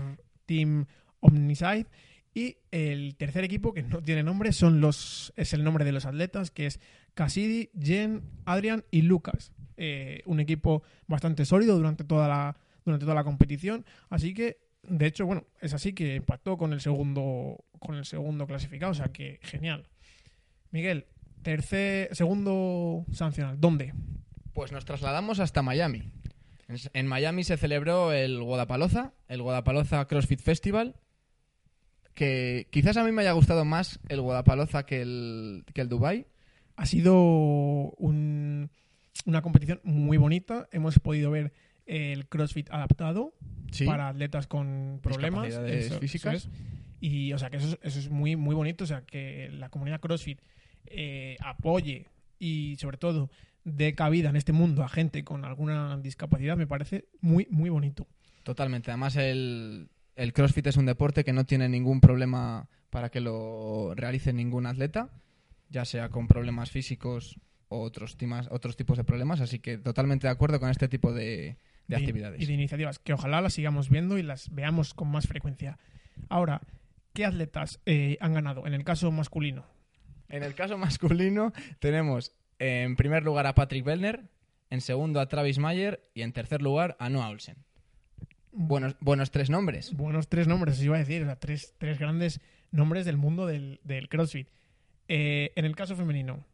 Team 0.46 0.86
Omniside. 1.20 1.88
Y 2.34 2.58
el 2.70 3.16
tercer 3.16 3.44
equipo, 3.44 3.74
que 3.74 3.84
no 3.84 4.02
tiene 4.02 4.24
nombre, 4.24 4.54
son 4.54 4.80
los, 4.80 5.34
es 5.36 5.54
el 5.54 5.64
nombre 5.64 5.84
de 5.84 5.92
los 5.92 6.06
atletas, 6.06 6.52
que 6.52 6.68
es 6.68 6.80
Cassidy, 7.16 7.72
Jen, 7.78 8.22
Adrian 8.46 8.86
y 8.92 9.02
Lucas. 9.02 9.52
Eh, 9.78 10.22
un 10.26 10.40
equipo 10.40 10.84
bastante 11.08 11.44
sólido 11.44 11.76
durante 11.76 12.04
toda 12.04 12.28
la, 12.28 12.58
durante 12.86 13.06
toda 13.06 13.16
la 13.16 13.24
competición. 13.24 13.84
Así 14.10 14.34
que, 14.36 14.60
de 14.84 15.08
hecho, 15.08 15.26
bueno, 15.26 15.46
es 15.60 15.74
así 15.74 15.94
que 15.94 16.16
empató 16.18 16.56
con 16.56 16.72
el 16.72 16.82
segundo, 16.82 17.66
con 17.80 17.96
el 17.96 18.06
segundo 18.06 18.46
clasificado. 18.46 18.92
O 18.92 18.96
sea 18.96 19.08
que 19.08 19.40
genial. 19.42 19.88
Miguel, 20.70 21.06
tercer, 21.42 22.16
segundo 22.16 23.06
sancional. 23.12 23.60
¿Dónde? 23.60 23.94
Pues 24.54 24.72
nos 24.72 24.86
trasladamos 24.86 25.40
hasta 25.40 25.62
Miami. 25.62 26.12
En, 26.94 27.08
Miami 27.08 27.44
se 27.44 27.58
celebró 27.58 28.14
el 28.14 28.42
Guadapaloza, 28.42 29.12
el 29.28 29.42
Guadapaloza 29.42 30.06
CrossFit 30.08 30.40
Festival, 30.42 30.96
que 32.14 32.68
quizás 32.72 32.98
a 32.98 33.04
mí 33.04 33.12
me 33.12 33.22
haya 33.22 33.32
gustado 33.34 33.66
más 33.66 34.00
el 34.10 34.22
Guadapaloza 34.22 34.86
que 34.86 35.02
el, 35.02 35.66
que 35.74 35.82
el 35.82 35.90
Dubai. 35.90 36.28
Ha 36.78 36.86
sido 36.86 37.14
un- 37.98 38.70
una 39.26 39.42
competición 39.42 39.82
muy 39.84 40.18
bonita. 40.18 40.68
Hemos 40.72 40.98
podido 41.00 41.30
ver 41.32 41.52
el 41.86 42.28
CrossFit 42.28 42.70
adaptado 42.72 43.34
Sí. 43.72 43.86
para 43.86 44.08
atletas 44.10 44.48
con 44.48 45.00
problemas 45.04 45.50
eso- 45.50 45.66
eso 45.66 46.00
físicas. 46.00 46.36
es. 46.36 46.50
Y 47.02 47.34
o 47.34 47.38
sea 47.40 47.50
que 47.50 47.58
eso, 47.58 47.68
es- 47.68 47.80
eso 47.82 48.00
es 48.00 48.10
muy, 48.10 48.36
muy 48.36 48.56
bonito. 48.56 48.84
O 48.84 48.88
sea 48.88 49.02
que 49.02 49.50
la 49.52 49.70
comunidad 49.70 50.00
CrossFit 50.00 50.40
eh, 50.88 51.38
apoye 51.42 52.08
y 52.40 52.76
sobre 52.80 52.98
todo 52.98 53.30
dé 53.64 53.94
cabida 53.94 54.30
en 54.30 54.36
este 54.36 54.54
mundo 54.54 54.84
a 54.84 54.90
gente 54.90 55.24
con 55.24 55.46
alguna 55.46 55.98
discapacidad 56.00 56.58
me 56.58 56.68
parece 56.68 57.06
muy, 57.22 57.48
muy 57.52 57.70
bonito. 57.70 58.08
Totalmente. 58.44 58.90
Además, 58.90 59.16
el, 59.18 59.90
el 60.16 60.34
CrossFit 60.34 60.66
es 60.68 60.78
un 60.78 60.88
deporte 60.88 61.24
que 61.24 61.34
no 61.34 61.46
tiene 61.46 61.70
ningún 61.70 62.02
problema 62.02 62.68
para 62.90 63.10
que 63.10 63.22
lo 63.22 63.94
realice 63.96 64.34
ningún 64.34 64.66
atleta, 64.66 65.10
ya 65.70 65.86
sea 65.86 66.10
con 66.10 66.28
problemas 66.28 66.72
físicos 66.72 67.40
o 67.70 67.82
otros, 67.82 68.18
timas- 68.18 68.48
otros 68.50 68.76
tipos 68.76 68.98
de 68.98 69.04
problemas. 69.04 69.42
Así 69.42 69.60
que 69.60 69.78
totalmente 69.78 70.26
de 70.28 70.32
acuerdo 70.32 70.60
con 70.60 70.70
este 70.72 70.88
tipo 70.88 71.14
de, 71.14 71.58
de 71.88 71.96
actividades. 71.96 72.42
Y 72.42 72.48
de 72.48 72.54
iniciativas 72.54 72.98
que 72.98 73.14
ojalá 73.14 73.42
las 73.42 73.54
sigamos 73.54 73.90
viendo 73.90 74.18
y 74.18 74.24
las 74.24 74.50
veamos 74.54 74.96
con 74.96 75.10
más 75.10 75.28
frecuencia. 75.28 75.78
Ahora, 76.28 76.62
¿qué 77.14 77.26
atletas 77.26 77.80
eh, 77.86 78.18
han 78.22 78.34
ganado? 78.34 78.66
En 78.66 78.74
el 78.74 78.84
caso 78.84 79.12
masculino, 79.12 79.66
En 80.32 80.44
el 80.44 80.56
caso 80.56 80.78
masculino 80.80 81.54
tenemos 81.80 82.34
en 82.60 82.96
primer 82.96 83.24
lugar 83.24 83.48
a 83.48 83.56
Patrick 83.56 83.84
Bellner, 83.84 84.24
en 84.70 84.82
segundo 84.82 85.20
a 85.20 85.28
Travis 85.28 85.58
Mayer 85.60 86.10
y 86.14 86.22
en 86.22 86.32
tercer 86.32 86.62
lugar 86.62 86.96
a 87.00 87.10
Noah 87.10 87.30
Olsen. 87.30 87.58
Buenos, 88.54 88.96
buenos 89.00 89.32
tres 89.32 89.50
nombres. 89.50 89.94
buenos 89.96 90.28
tres 90.28 90.48
nombres, 90.48 90.78
os 90.78 90.84
iba 90.84 90.96
a 90.96 91.00
decir, 91.00 91.22
o 91.24 91.26
sea, 91.26 91.38
tres, 91.38 91.74
tres 91.78 92.00
grandes 92.00 92.42
nombres 92.72 93.06
del 93.06 93.18
mundo 93.18 93.46
del, 93.46 93.80
del 93.84 94.10
CrossFit. 94.10 94.48
Eh, 95.08 95.52
en 95.56 95.66
el 95.66 95.76
caso 95.76 95.96
femenino, 95.96 96.46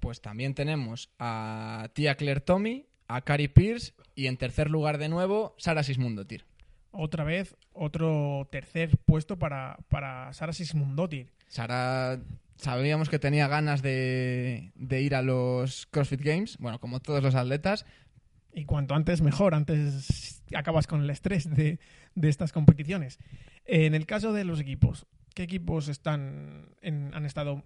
Pues 0.00 0.20
también 0.20 0.54
tenemos 0.54 1.10
a 1.18 1.88
Tia 1.94 2.16
Claire 2.16 2.40
Tommy, 2.40 2.86
a 3.08 3.22
Cari 3.22 3.48
Pierce 3.48 3.92
y 4.14 4.26
en 4.26 4.36
tercer 4.36 4.68
lugar 4.70 4.98
de 4.98 5.08
nuevo 5.08 5.54
Sara 5.58 5.82
Sismundotir. 5.82 6.44
otra 6.90 7.24
vez 7.24 7.56
otro 7.72 8.46
tercer 8.50 8.96
puesto 9.06 9.38
para, 9.38 9.78
para 9.88 10.32
Sara 10.34 10.52
Sismundotir. 10.52 11.32
Sara 11.48 12.20
sabíamos 12.56 13.08
que 13.08 13.18
tenía 13.18 13.48
ganas 13.48 13.82
de, 13.82 14.72
de 14.74 15.02
ir 15.02 15.14
a 15.14 15.22
los 15.22 15.86
CrossFit 15.86 16.20
Games, 16.22 16.56
bueno, 16.58 16.78
como 16.80 17.00
todos 17.00 17.22
los 17.22 17.34
atletas. 17.34 17.84
Y 18.52 18.64
cuanto 18.66 18.94
antes 18.94 19.20
mejor, 19.20 19.54
antes 19.54 20.42
acabas 20.54 20.86
con 20.86 21.02
el 21.02 21.10
estrés 21.10 21.50
de, 21.50 21.78
de 22.14 22.28
estas 22.28 22.52
competiciones. 22.52 23.18
En 23.64 23.94
el 23.94 24.06
caso 24.06 24.32
de 24.32 24.44
los 24.44 24.60
equipos, 24.60 25.06
¿qué 25.34 25.42
equipos 25.42 25.88
están 25.88 26.68
en- 26.80 27.12
han 27.14 27.26
estado 27.26 27.64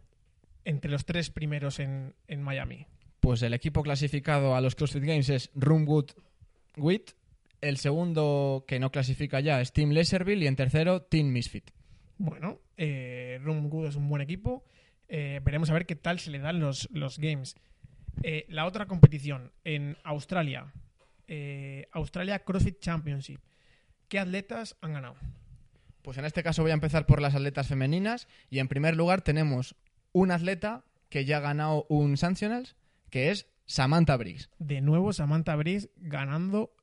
entre 0.64 0.90
los 0.90 1.04
tres 1.04 1.30
primeros 1.30 1.78
en, 1.78 2.14
en 2.26 2.42
Miami? 2.42 2.86
Pues 3.20 3.42
el 3.42 3.52
equipo 3.52 3.82
clasificado 3.82 4.54
a 4.56 4.60
los 4.60 4.74
CrossFit 4.76 5.02
Games 5.04 5.28
es 5.28 5.50
Roomwood 5.54 6.10
Wit. 6.76 7.10
El 7.60 7.76
segundo 7.76 8.64
que 8.68 8.78
no 8.78 8.90
clasifica 8.92 9.40
ya 9.40 9.60
es 9.60 9.72
Team 9.72 9.90
Leserville 9.90 10.44
y 10.44 10.46
en 10.46 10.56
tercero 10.56 11.02
Team 11.02 11.26
Misfit. 11.32 11.70
Bueno, 12.16 12.60
eh, 12.76 13.40
Room 13.42 13.68
Good 13.68 13.88
es 13.88 13.96
un 13.96 14.08
buen 14.08 14.22
equipo. 14.22 14.64
Eh, 15.08 15.40
veremos 15.42 15.70
a 15.70 15.72
ver 15.72 15.86
qué 15.86 15.96
tal 15.96 16.18
se 16.18 16.30
le 16.30 16.38
dan 16.38 16.60
los, 16.60 16.88
los 16.92 17.18
games. 17.18 17.56
Eh, 18.22 18.44
la 18.48 18.66
otra 18.66 18.86
competición 18.86 19.52
en 19.64 19.96
Australia. 20.04 20.72
eh, 21.26 21.88
Australia 21.92 22.38
CrossFit 22.40 22.80
Championship. 22.80 23.40
¿Qué 24.08 24.18
atletas 24.18 24.76
han 24.80 24.94
ganado? 24.94 25.16
Pues 26.02 26.16
en 26.16 26.24
este 26.24 26.42
caso 26.42 26.62
voy 26.62 26.70
a 26.70 26.74
empezar 26.74 27.04
por 27.06 27.20
las 27.20 27.34
atletas 27.34 27.68
femeninas 27.68 28.28
y 28.48 28.60
en 28.60 28.68
primer 28.68 28.96
lugar 28.96 29.20
tenemos 29.20 29.74
un 30.12 30.30
atleta 30.30 30.84
que 31.10 31.24
ya 31.24 31.38
ha 31.38 31.40
ganado 31.40 31.84
un 31.88 32.16
Sanctionals, 32.16 32.76
que 33.10 33.30
es 33.30 33.46
Samantha 33.66 34.16
Briggs. 34.16 34.48
De 34.58 34.80
nuevo, 34.80 35.12
Samantha 35.12 35.54
Brice 35.56 35.90
ganando 35.96 36.74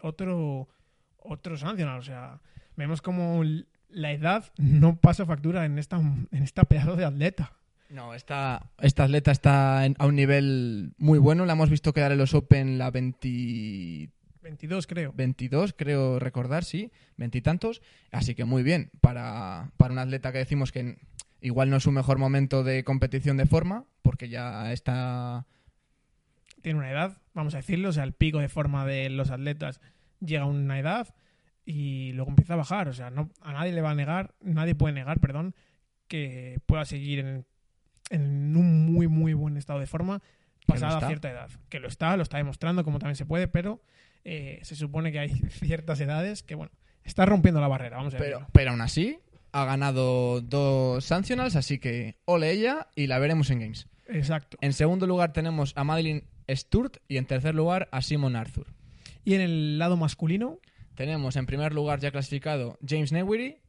otro, 0.00 0.68
otro 1.16 1.56
sancional. 1.56 2.00
O 2.00 2.02
sea, 2.02 2.40
vemos 2.76 3.02
como 3.02 3.44
la 3.88 4.12
edad 4.12 4.52
no 4.56 4.96
pasa 4.96 5.26
factura 5.26 5.64
en 5.64 5.78
esta, 5.78 5.98
en 5.98 6.42
esta 6.42 6.64
pedazo 6.64 6.96
de 6.96 7.04
atleta. 7.04 7.52
No, 7.92 8.14
esta, 8.14 8.70
esta 8.80 9.04
atleta 9.04 9.30
está 9.30 9.84
en- 9.84 9.96
a 9.98 10.06
un 10.06 10.16
nivel 10.16 10.94
muy 10.96 11.18
bueno. 11.18 11.44
La 11.44 11.52
hemos 11.52 11.68
visto 11.70 11.92
quedar 11.92 12.10
en 12.12 12.18
los 12.18 12.32
Open 12.34 12.78
la 12.78 12.90
20 12.90 14.08
22, 14.42 14.86
creo. 14.88 15.12
22, 15.12 15.72
creo 15.76 16.18
recordar, 16.18 16.64
sí, 16.64 16.90
veintitantos. 17.16 17.80
Así 18.10 18.34
que 18.34 18.44
muy 18.44 18.62
bien 18.62 18.90
para, 19.00 19.70
para 19.76 19.92
un 19.92 19.98
atleta 20.00 20.32
que 20.32 20.38
decimos 20.38 20.72
que 20.72 20.96
igual 21.40 21.70
no 21.70 21.76
es 21.76 21.82
su 21.84 21.92
mejor 21.92 22.18
momento 22.18 22.64
de 22.64 22.82
competición 22.82 23.36
de 23.36 23.46
forma, 23.46 23.84
porque 24.02 24.28
ya 24.28 24.72
está. 24.72 25.46
tiene 26.62 26.78
una 26.78 26.90
edad, 26.90 27.18
vamos 27.34 27.54
a 27.54 27.58
decirlo, 27.58 27.90
o 27.90 27.92
sea, 27.92 28.04
el 28.04 28.14
pico 28.14 28.38
de 28.38 28.48
forma 28.48 28.84
de 28.86 29.10
los 29.10 29.30
atletas 29.30 29.80
llega 30.20 30.42
a 30.42 30.46
una 30.46 30.78
edad 30.78 31.14
y 31.64 32.12
luego 32.12 32.30
empieza 32.30 32.54
a 32.54 32.56
bajar, 32.56 32.88
o 32.88 32.92
sea, 32.94 33.10
no, 33.10 33.30
a 33.42 33.52
nadie 33.52 33.72
le 33.72 33.80
va 33.82 33.90
a 33.90 33.94
negar, 33.94 34.34
nadie 34.40 34.74
puede 34.74 34.94
negar, 34.94 35.20
perdón, 35.20 35.54
que 36.08 36.58
pueda 36.66 36.84
seguir 36.84 37.18
en, 37.20 37.46
en 38.12 38.56
un 38.56 38.92
muy, 38.92 39.08
muy 39.08 39.32
buen 39.34 39.56
estado 39.56 39.80
de 39.80 39.86
forma 39.86 40.22
pasada 40.66 40.94
está. 40.94 41.06
cierta 41.08 41.30
edad. 41.30 41.50
Que 41.68 41.80
lo 41.80 41.88
está, 41.88 42.16
lo 42.16 42.22
está 42.22 42.36
demostrando 42.36 42.84
como 42.84 42.98
también 42.98 43.16
se 43.16 43.26
puede, 43.26 43.48
pero 43.48 43.82
eh, 44.24 44.60
se 44.62 44.76
supone 44.76 45.10
que 45.12 45.18
hay 45.18 45.28
ciertas 45.50 46.00
edades 46.00 46.42
que, 46.42 46.54
bueno, 46.54 46.70
está 47.04 47.26
rompiendo 47.26 47.60
la 47.60 47.68
barrera, 47.68 47.96
vamos 47.96 48.14
a 48.14 48.18
Pero, 48.18 48.30
decirlo. 48.38 48.48
pero 48.52 48.70
aún 48.70 48.80
así, 48.80 49.18
ha 49.52 49.64
ganado 49.64 50.40
dos 50.40 51.04
Sanctionals, 51.04 51.56
así 51.56 51.78
que 51.78 52.16
ole 52.24 52.50
ella 52.52 52.88
y 52.94 53.06
la 53.08 53.18
veremos 53.18 53.50
en 53.50 53.60
Games. 53.60 53.88
Exacto. 54.06 54.56
En 54.60 54.72
segundo 54.72 55.06
lugar 55.06 55.32
tenemos 55.32 55.72
a 55.76 55.84
Madeline 55.84 56.24
Sturt 56.48 56.98
y 57.08 57.16
en 57.16 57.26
tercer 57.26 57.54
lugar 57.54 57.88
a 57.92 58.02
Simon 58.02 58.36
Arthur. 58.36 58.66
Y 59.24 59.34
en 59.34 59.40
el 59.40 59.78
lado 59.78 59.96
masculino, 59.96 60.58
Tenemos 60.94 61.36
en 61.36 61.46
primer 61.46 61.72
lugar 61.72 62.00
ya 62.00 62.10
clasificado 62.10 62.78
James 62.86 63.12
Newry, 63.12 63.61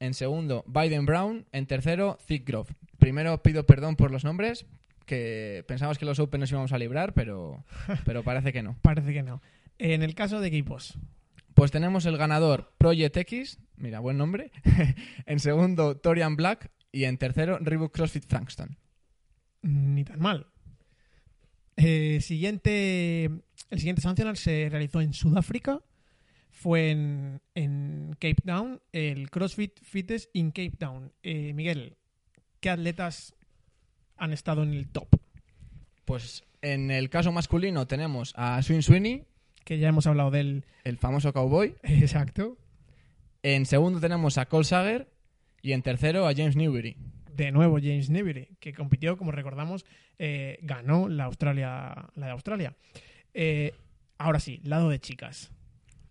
en 0.00 0.14
segundo 0.14 0.64
Biden 0.66 1.06
Brown, 1.06 1.46
en 1.52 1.66
tercero 1.66 2.18
Thick 2.26 2.46
Grove. 2.46 2.74
Primero 2.98 3.42
pido 3.42 3.66
perdón 3.66 3.96
por 3.96 4.10
los 4.10 4.24
nombres, 4.24 4.66
que 5.06 5.64
pensamos 5.68 5.98
que 5.98 6.04
los 6.04 6.18
Open 6.18 6.40
nos 6.40 6.50
íbamos 6.50 6.72
a 6.72 6.78
librar, 6.78 7.12
pero, 7.14 7.64
pero 8.04 8.22
parece 8.22 8.52
que 8.52 8.62
no. 8.62 8.76
parece 8.82 9.12
que 9.12 9.22
no. 9.22 9.42
En 9.78 10.02
el 10.02 10.14
caso 10.14 10.40
de 10.40 10.48
equipos, 10.48 10.98
Pues 11.54 11.70
tenemos 11.70 12.04
el 12.06 12.16
ganador 12.16 12.72
Project 12.78 13.16
X, 13.18 13.58
mira, 13.76 14.00
buen 14.00 14.16
nombre, 14.18 14.50
en 15.26 15.40
segundo 15.40 15.96
Torian 15.96 16.36
Black 16.36 16.70
y 16.92 17.04
en 17.04 17.18
tercero 17.18 17.58
Reebok 17.60 17.94
CrossFit 17.94 18.26
Frankston. 18.26 18.76
ni 19.62 20.04
tan 20.04 20.20
mal. 20.20 20.46
Eh, 21.76 22.20
siguiente, 22.22 23.24
el 23.24 23.78
siguiente 23.78 24.00
Sancional 24.00 24.36
se 24.38 24.68
realizó 24.70 25.00
en 25.02 25.12
Sudáfrica. 25.12 25.80
Fue 26.56 26.90
en, 26.90 27.42
en 27.54 28.16
Cape 28.18 28.40
Town, 28.46 28.80
el 28.92 29.28
CrossFit 29.30 29.78
Fitness 29.82 30.30
in 30.32 30.52
Cape 30.52 30.72
Town. 30.78 31.12
Eh, 31.22 31.52
Miguel, 31.52 31.96
¿qué 32.60 32.70
atletas 32.70 33.34
han 34.16 34.32
estado 34.32 34.62
en 34.62 34.72
el 34.72 34.88
top? 34.88 35.06
Pues 36.06 36.44
en 36.62 36.90
el 36.90 37.10
caso 37.10 37.30
masculino 37.30 37.86
tenemos 37.86 38.32
a 38.36 38.62
Swin 38.62 38.82
Sweeney, 38.82 39.24
Que 39.64 39.78
ya 39.78 39.88
hemos 39.88 40.06
hablado 40.06 40.30
del 40.30 40.64
el 40.84 40.96
famoso 40.96 41.34
cowboy. 41.34 41.74
exacto. 41.82 42.56
En 43.42 43.66
segundo 43.66 44.00
tenemos 44.00 44.38
a 44.38 44.46
Cole 44.46 44.64
Sager 44.64 45.08
y 45.60 45.72
en 45.72 45.82
tercero 45.82 46.26
a 46.26 46.32
James 46.34 46.56
Newbery. 46.56 46.96
De 47.34 47.52
nuevo 47.52 47.76
James 47.76 48.08
Newbery, 48.08 48.56
que 48.60 48.72
compitió, 48.72 49.18
como 49.18 49.30
recordamos, 49.30 49.84
eh, 50.18 50.58
ganó 50.62 51.06
la 51.10 51.24
Australia, 51.24 52.08
la 52.14 52.26
de 52.26 52.32
Australia. 52.32 52.74
Eh, 53.34 53.74
ahora 54.16 54.40
sí, 54.40 54.60
lado 54.64 54.88
de 54.88 55.00
chicas. 55.00 55.52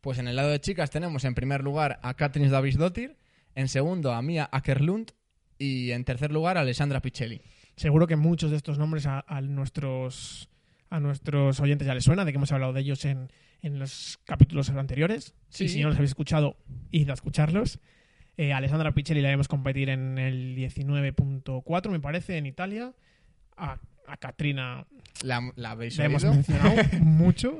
Pues 0.06 0.20
en 0.20 0.28
el 0.28 0.36
lado 0.36 0.52
de 0.52 0.62
chicas 0.62 0.92
tenemos 0.92 1.26
en 1.26 1.34
primer 1.34 1.64
lugar 1.64 2.00
a 2.04 2.14
Katrin 2.14 2.52
Davis-Dottir, 2.52 3.18
en 3.56 3.68
segundo 3.68 4.14
a 4.14 4.22
Mia 4.22 4.48
Ackerlund 4.52 5.14
y 5.58 5.94
en 5.94 6.06
tercer 6.06 6.32
lugar 6.32 6.60
a 6.60 6.62
Alessandra 6.62 7.02
Pichelli. 7.02 7.42
Seguro 7.76 8.06
que 8.06 8.16
muchos 8.16 8.52
de 8.52 8.58
estos 8.58 8.78
nombres 8.78 9.08
a, 9.08 9.26
a 9.28 9.42
nuestros 9.42 10.48
a 10.92 11.00
nuestros 11.00 11.60
oyentes 11.60 11.88
ya 11.88 11.96
les 11.96 12.04
suena, 12.04 12.24
de 12.24 12.32
que 12.32 12.36
hemos 12.36 12.52
hablado 12.52 12.72
de 12.72 12.82
ellos 12.82 13.04
en, 13.04 13.32
en 13.64 13.80
los 13.80 14.20
capítulos 14.26 14.70
anteriores. 14.70 15.34
Sí. 15.50 15.64
Y 15.64 15.70
si 15.70 15.82
no 15.82 15.88
los 15.88 15.96
habéis 15.96 16.12
escuchado, 16.12 16.56
id 16.92 17.10
a 17.10 17.14
escucharlos. 17.14 17.80
Eh, 18.38 18.54
Alessandra 18.54 18.92
Pichelli 18.92 19.22
la 19.22 19.30
vemos 19.30 19.48
competir 19.48 19.90
en 19.90 20.20
el 20.20 20.56
19.4, 20.56 21.90
me 21.90 22.00
parece, 22.00 22.38
en 22.38 22.46
Italia. 22.46 22.94
A, 23.58 23.80
a 24.08 24.18
Katrina 24.18 24.86
La, 25.24 25.52
la 25.56 25.72
habéis 25.72 25.98
la 25.98 26.06
hemos 26.06 26.24
mencionado 26.24 26.76
mucho. 27.02 27.58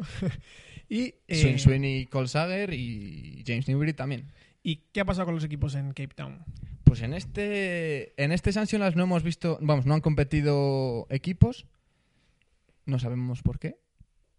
Y, 0.90 1.16
eh, 1.28 1.36
Swin 1.36 1.60
Sweeney, 1.60 2.06
Cole 2.06 2.28
Sager 2.28 2.74
y 2.74 3.44
James 3.46 3.68
Newbery 3.68 3.94
también. 3.94 4.32
¿Y 4.64 4.78
qué 4.92 5.02
ha 5.02 5.06
pasado 5.06 5.26
con 5.26 5.36
los 5.36 5.44
equipos 5.44 5.76
en 5.76 5.90
Cape 5.90 6.14
Town? 6.16 6.44
Pues 6.84 7.02
en 7.02 7.14
este 7.14 8.14
en 8.22 8.32
este 8.32 8.52
Sancionals 8.52 8.96
no 8.96 9.04
hemos 9.04 9.24
visto, 9.24 9.58
vamos, 9.62 9.86
no 9.86 9.94
han 9.94 10.02
competido 10.02 11.08
equipos. 11.10 11.66
No 12.86 13.00
sabemos 13.00 13.42
por 13.42 13.60
qué. 13.60 13.78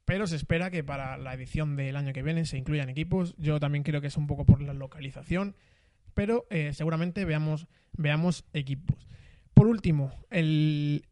Pero 0.04 0.28
se 0.28 0.36
espera 0.36 0.70
que 0.70 0.84
para 0.84 1.16
la 1.18 1.34
edición 1.34 1.74
del 1.74 1.96
año 1.96 2.12
que 2.12 2.22
viene 2.22 2.46
se 2.46 2.56
incluyan 2.56 2.88
equipos. 2.88 3.34
Yo 3.38 3.58
también 3.58 3.82
creo 3.82 4.00
que 4.00 4.06
es 4.06 4.16
un 4.16 4.28
poco 4.28 4.44
por 4.44 4.62
la 4.62 4.72
localización, 4.72 5.56
pero 6.14 6.46
eh, 6.50 6.72
seguramente 6.72 7.24
veamos, 7.24 7.66
veamos 7.92 8.44
equipos. 8.52 9.08
Por 9.52 9.66
último, 9.66 10.12
el, 10.30 11.06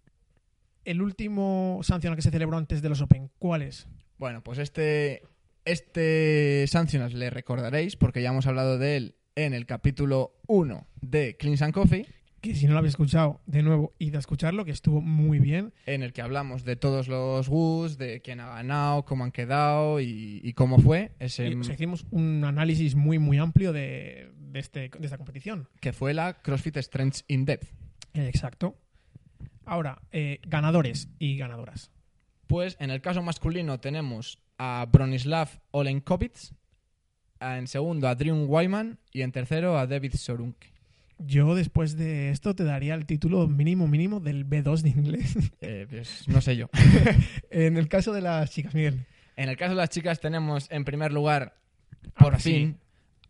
el 0.85 1.03
último 1.03 1.81
sancional 1.83 2.15
que 2.15 2.23
se 2.23 2.31
celebró 2.31 2.57
antes 2.57 2.83
de 2.83 2.89
los 2.89 3.01
Open, 3.01 3.31
¿cuál 3.39 3.63
es? 3.63 3.89
Bueno, 4.19 4.43
pues 4.43 4.59
este 4.59 5.23
este 5.65 6.67
le 7.13 7.31
recordaréis 7.31 7.97
porque 7.97 8.23
ya 8.23 8.31
hemos 8.31 8.47
hablado 8.47 8.79
de 8.79 8.97
él 8.97 9.15
en 9.37 9.55
el 9.55 9.67
capítulo 9.67 10.37
1 10.47 10.87
de 11.01 11.37
Cleans 11.37 11.63
and 11.63 11.75
Coffee. 11.75 12.07
Que 12.41 12.55
si 12.55 12.67
no 12.67 12.73
lo 12.75 12.81
habéis 12.81 12.93
escuchado, 12.93 13.41
de 13.47 13.63
nuevo, 13.63 13.95
id 13.99 14.15
a 14.17 14.19
escucharlo, 14.19 14.67
que 14.67 14.71
estuvo 14.71 15.01
muy 15.01 15.39
bien. 15.39 15.73
en 15.87 16.03
el 16.03 16.13
que 16.13 16.21
hablamos 16.21 16.65
de 16.67 16.77
todos 16.77 17.09
los 17.09 17.49
WUS, 17.49 17.97
de 17.97 18.21
quién 18.21 18.39
ha 18.41 18.49
ganado, 18.49 19.07
cómo 19.07 19.25
han 19.25 19.33
quedado 19.33 19.99
y, 19.99 20.41
y 20.45 20.53
cómo 20.53 20.79
fue 20.79 21.13
ese 21.21 21.49
Y, 21.49 21.55
o 21.55 21.65
sea, 21.65 21.75
hicimos 21.75 22.05
un 22.11 22.45
análisis 22.45 22.97
muy, 22.97 23.19
muy 23.19 23.39
amplio 23.39 23.73
de, 23.73 24.31
de, 24.37 24.61
este, 24.61 24.91
de 24.91 25.05
esta 25.05 25.17
competición. 25.17 25.71
que 25.81 25.95
fue 25.95 26.13
la 26.13 26.43
CrossFit 26.43 26.77
Strengths 26.77 27.25
in 27.29 27.47
Depth. 27.47 27.73
Exacto. 28.13 28.77
Ahora, 29.65 30.03
eh, 30.13 30.41
ganadores 30.47 31.09
y 31.19 31.39
ganadoras. 31.39 31.91
Pues 32.47 32.77
en 32.81 32.91
el 32.91 33.01
caso 33.01 33.23
masculino 33.23 33.81
tenemos 33.81 34.39
a 34.59 34.87
Bronislav 34.91 35.49
Olenkowicz, 35.71 36.53
a- 37.41 37.59
en 37.59 37.67
segundo 37.67 38.09
a 38.09 38.15
Drew 38.15 38.45
Wyman 38.47 38.99
y 39.13 39.23
en 39.23 39.33
tercero 39.33 39.79
a 39.79 39.87
David 39.87 40.15
Sorunke. 40.15 40.73
Yo 41.19 41.55
después 41.55 41.97
de 41.97 42.31
esto 42.31 42.55
te 42.55 42.65
daría 42.65 42.95
el 42.95 43.07
título 43.07 43.47
mínimo 43.47 43.87
mínimo 43.87 44.19
del 44.21 44.45
B2 44.49 44.81
de 44.83 44.89
inglés. 44.91 45.35
Eh, 45.61 45.87
pues 45.89 46.29
no 46.29 46.41
sé 46.41 46.57
yo. 46.57 46.69
en 47.51 47.77
el 47.77 47.89
caso 47.89 48.13
de 48.13 48.21
las 48.21 48.51
chicas, 48.51 48.75
Miguel. 48.75 49.07
En 49.37 49.49
el 49.49 49.57
caso 49.57 49.71
de 49.71 49.77
las 49.77 49.91
chicas 49.91 50.21
tenemos 50.21 50.67
en 50.71 50.85
primer 50.85 51.13
lugar, 51.13 51.57
Ahora 52.17 52.37
por 52.37 52.41
sí. 52.43 52.53
fin, 52.53 52.79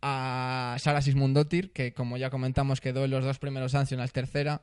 a 0.01 0.75
Sara 0.79 1.01
Sismundotir, 1.01 1.71
que 1.71 1.93
como 1.93 2.17
ya 2.17 2.29
comentamos 2.29 2.81
quedó 2.81 3.05
en 3.05 3.11
los 3.11 3.23
dos 3.23 3.39
primeros 3.39 3.71
Sancionals 3.71 4.11
tercera 4.11 4.61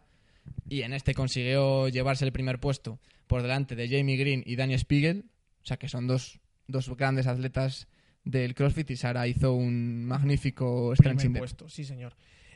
y 0.69 0.83
en 0.83 0.93
este 0.93 1.15
consiguió 1.15 1.89
llevarse 1.89 2.25
el 2.25 2.33
primer 2.33 2.59
puesto 2.61 2.99
por 3.27 3.43
delante 3.43 3.77
de 3.77 3.89
Jamie 3.89 4.17
Green 4.17 4.43
y 4.47 4.57
Dani 4.57 4.77
Spiegel, 4.79 5.27
o 5.63 5.67
sea 5.67 5.77
que 5.77 5.89
son 5.89 6.07
dos, 6.07 6.41
dos 6.67 6.89
grandes 6.97 7.27
atletas 7.27 7.89
del 8.25 8.55
CrossFit 8.55 8.91
y 8.91 8.97
Sara 8.97 9.27
hizo 9.27 9.53
un 9.53 10.05
magnífico 10.05 10.93
Primer 10.97 11.17
stretching. 11.17 11.35
puesto, 11.39 11.69
sí, 11.69 11.85
señor. 11.85 12.15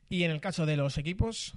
Y 0.08 0.22
en 0.22 0.30
el 0.30 0.40
caso 0.40 0.66
de 0.66 0.76
los 0.76 0.98
equipos, 0.98 1.54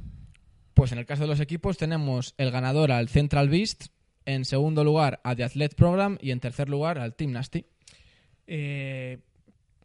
Pues 0.73 0.91
en 0.91 0.97
el 0.97 1.05
caso 1.05 1.23
de 1.23 1.27
los 1.27 1.39
equipos 1.39 1.77
tenemos 1.77 2.33
el 2.37 2.51
ganador 2.51 2.91
al 2.91 3.09
Central 3.09 3.49
Beast, 3.49 3.87
en 4.25 4.45
segundo 4.45 4.83
lugar 4.83 5.19
a 5.23 5.35
The 5.35 5.43
Athlete 5.43 5.75
Program 5.75 6.17
y 6.21 6.31
en 6.31 6.39
tercer 6.39 6.69
lugar 6.69 6.97
al 6.99 7.15
Team 7.15 7.31
Nasty. 7.31 7.65
eh, 8.47 9.19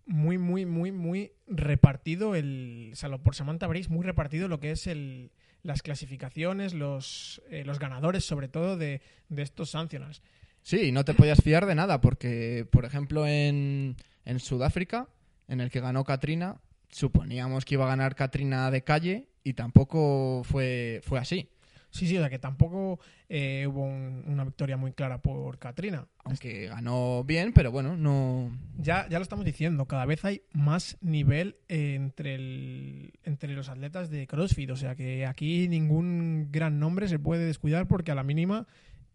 muy, 0.07 0.39
muy, 0.39 0.67
muy, 0.67 0.93
muy 0.93 1.33
repartido 1.47 2.35
el. 2.35 2.91
O 2.93 2.97
sea, 2.97 3.11
por 3.19 3.35
Samantha 3.35 3.67
Brace, 3.67 3.89
muy 3.89 4.05
repartido 4.05 4.49
lo 4.49 4.61
que 4.61 4.71
es 4.71 4.87
el, 4.87 5.33
las 5.65 5.83
clasificaciones, 5.83 6.75
los, 6.75 7.43
eh, 7.51 7.65
los 7.65 7.81
ganadores, 7.81 8.25
sobre 8.25 8.47
todo, 8.47 8.77
de, 8.77 9.01
de 9.29 9.43
estos 9.43 9.71
sancionals. 9.71 10.23
Sí, 10.63 10.93
no 10.93 11.05
te 11.05 11.15
podías 11.15 11.43
fiar 11.43 11.67
de 11.67 11.75
nada 11.75 12.01
porque, 12.01 12.67
por 12.71 12.85
ejemplo, 12.85 13.27
en, 13.27 13.97
en 14.25 14.41
Sudáfrica, 14.41 15.09
en 15.49 15.61
el 15.61 15.71
que 15.71 15.81
ganó 15.81 16.05
Katrina, 16.05 16.61
suponíamos 16.91 17.65
que 17.65 17.75
iba 17.75 17.85
a 17.85 17.89
ganar 17.89 18.15
Katrina 18.15 18.71
de 18.71 18.85
calle 18.85 19.29
y 19.43 19.55
tampoco 19.55 20.43
fue, 20.45 21.01
fue 21.03 21.19
así. 21.19 21.51
Sí, 21.95 22.09
sí, 22.09 22.17
o 22.17 22.21
sea 22.21 22.29
que 22.29 22.41
tampoco 22.41 22.99
eh, 23.29 23.69
hubo 23.69 23.85
un- 23.85 24.25
una 24.27 24.43
victoria 24.45 24.77
muy 24.77 24.93
clara 24.93 25.23
por 25.23 25.59
Katrina. 25.61 26.09
Aunque 26.25 26.67
ganó 26.67 27.23
bien, 27.23 27.53
pero 27.53 27.71
bueno, 27.71 27.97
no... 27.97 28.51
Ya, 28.79 29.09
ya 29.09 29.19
lo 29.21 29.23
estamos 29.23 29.45
diciendo, 29.45 29.87
cada 29.87 30.05
vez 30.05 30.25
hay 30.25 30.43
más 30.53 30.99
nivel 31.01 31.57
eh, 31.69 31.95
entre, 31.95 32.35
el, 32.35 33.13
entre 33.23 33.55
los 33.55 33.69
atletas 33.69 34.11
de 34.11 34.27
CrossFit. 34.27 34.71
O 34.71 34.77
sea 34.77 34.97
que 34.97 35.25
aquí 35.25 35.69
ningún 35.69 36.49
gran 36.51 36.81
nombre 36.81 37.07
se 37.07 37.21
puede 37.21 37.47
descuidar 37.47 37.87
porque 37.87 38.11
a 38.11 38.17
la 38.17 38.25
mínima 38.25 38.67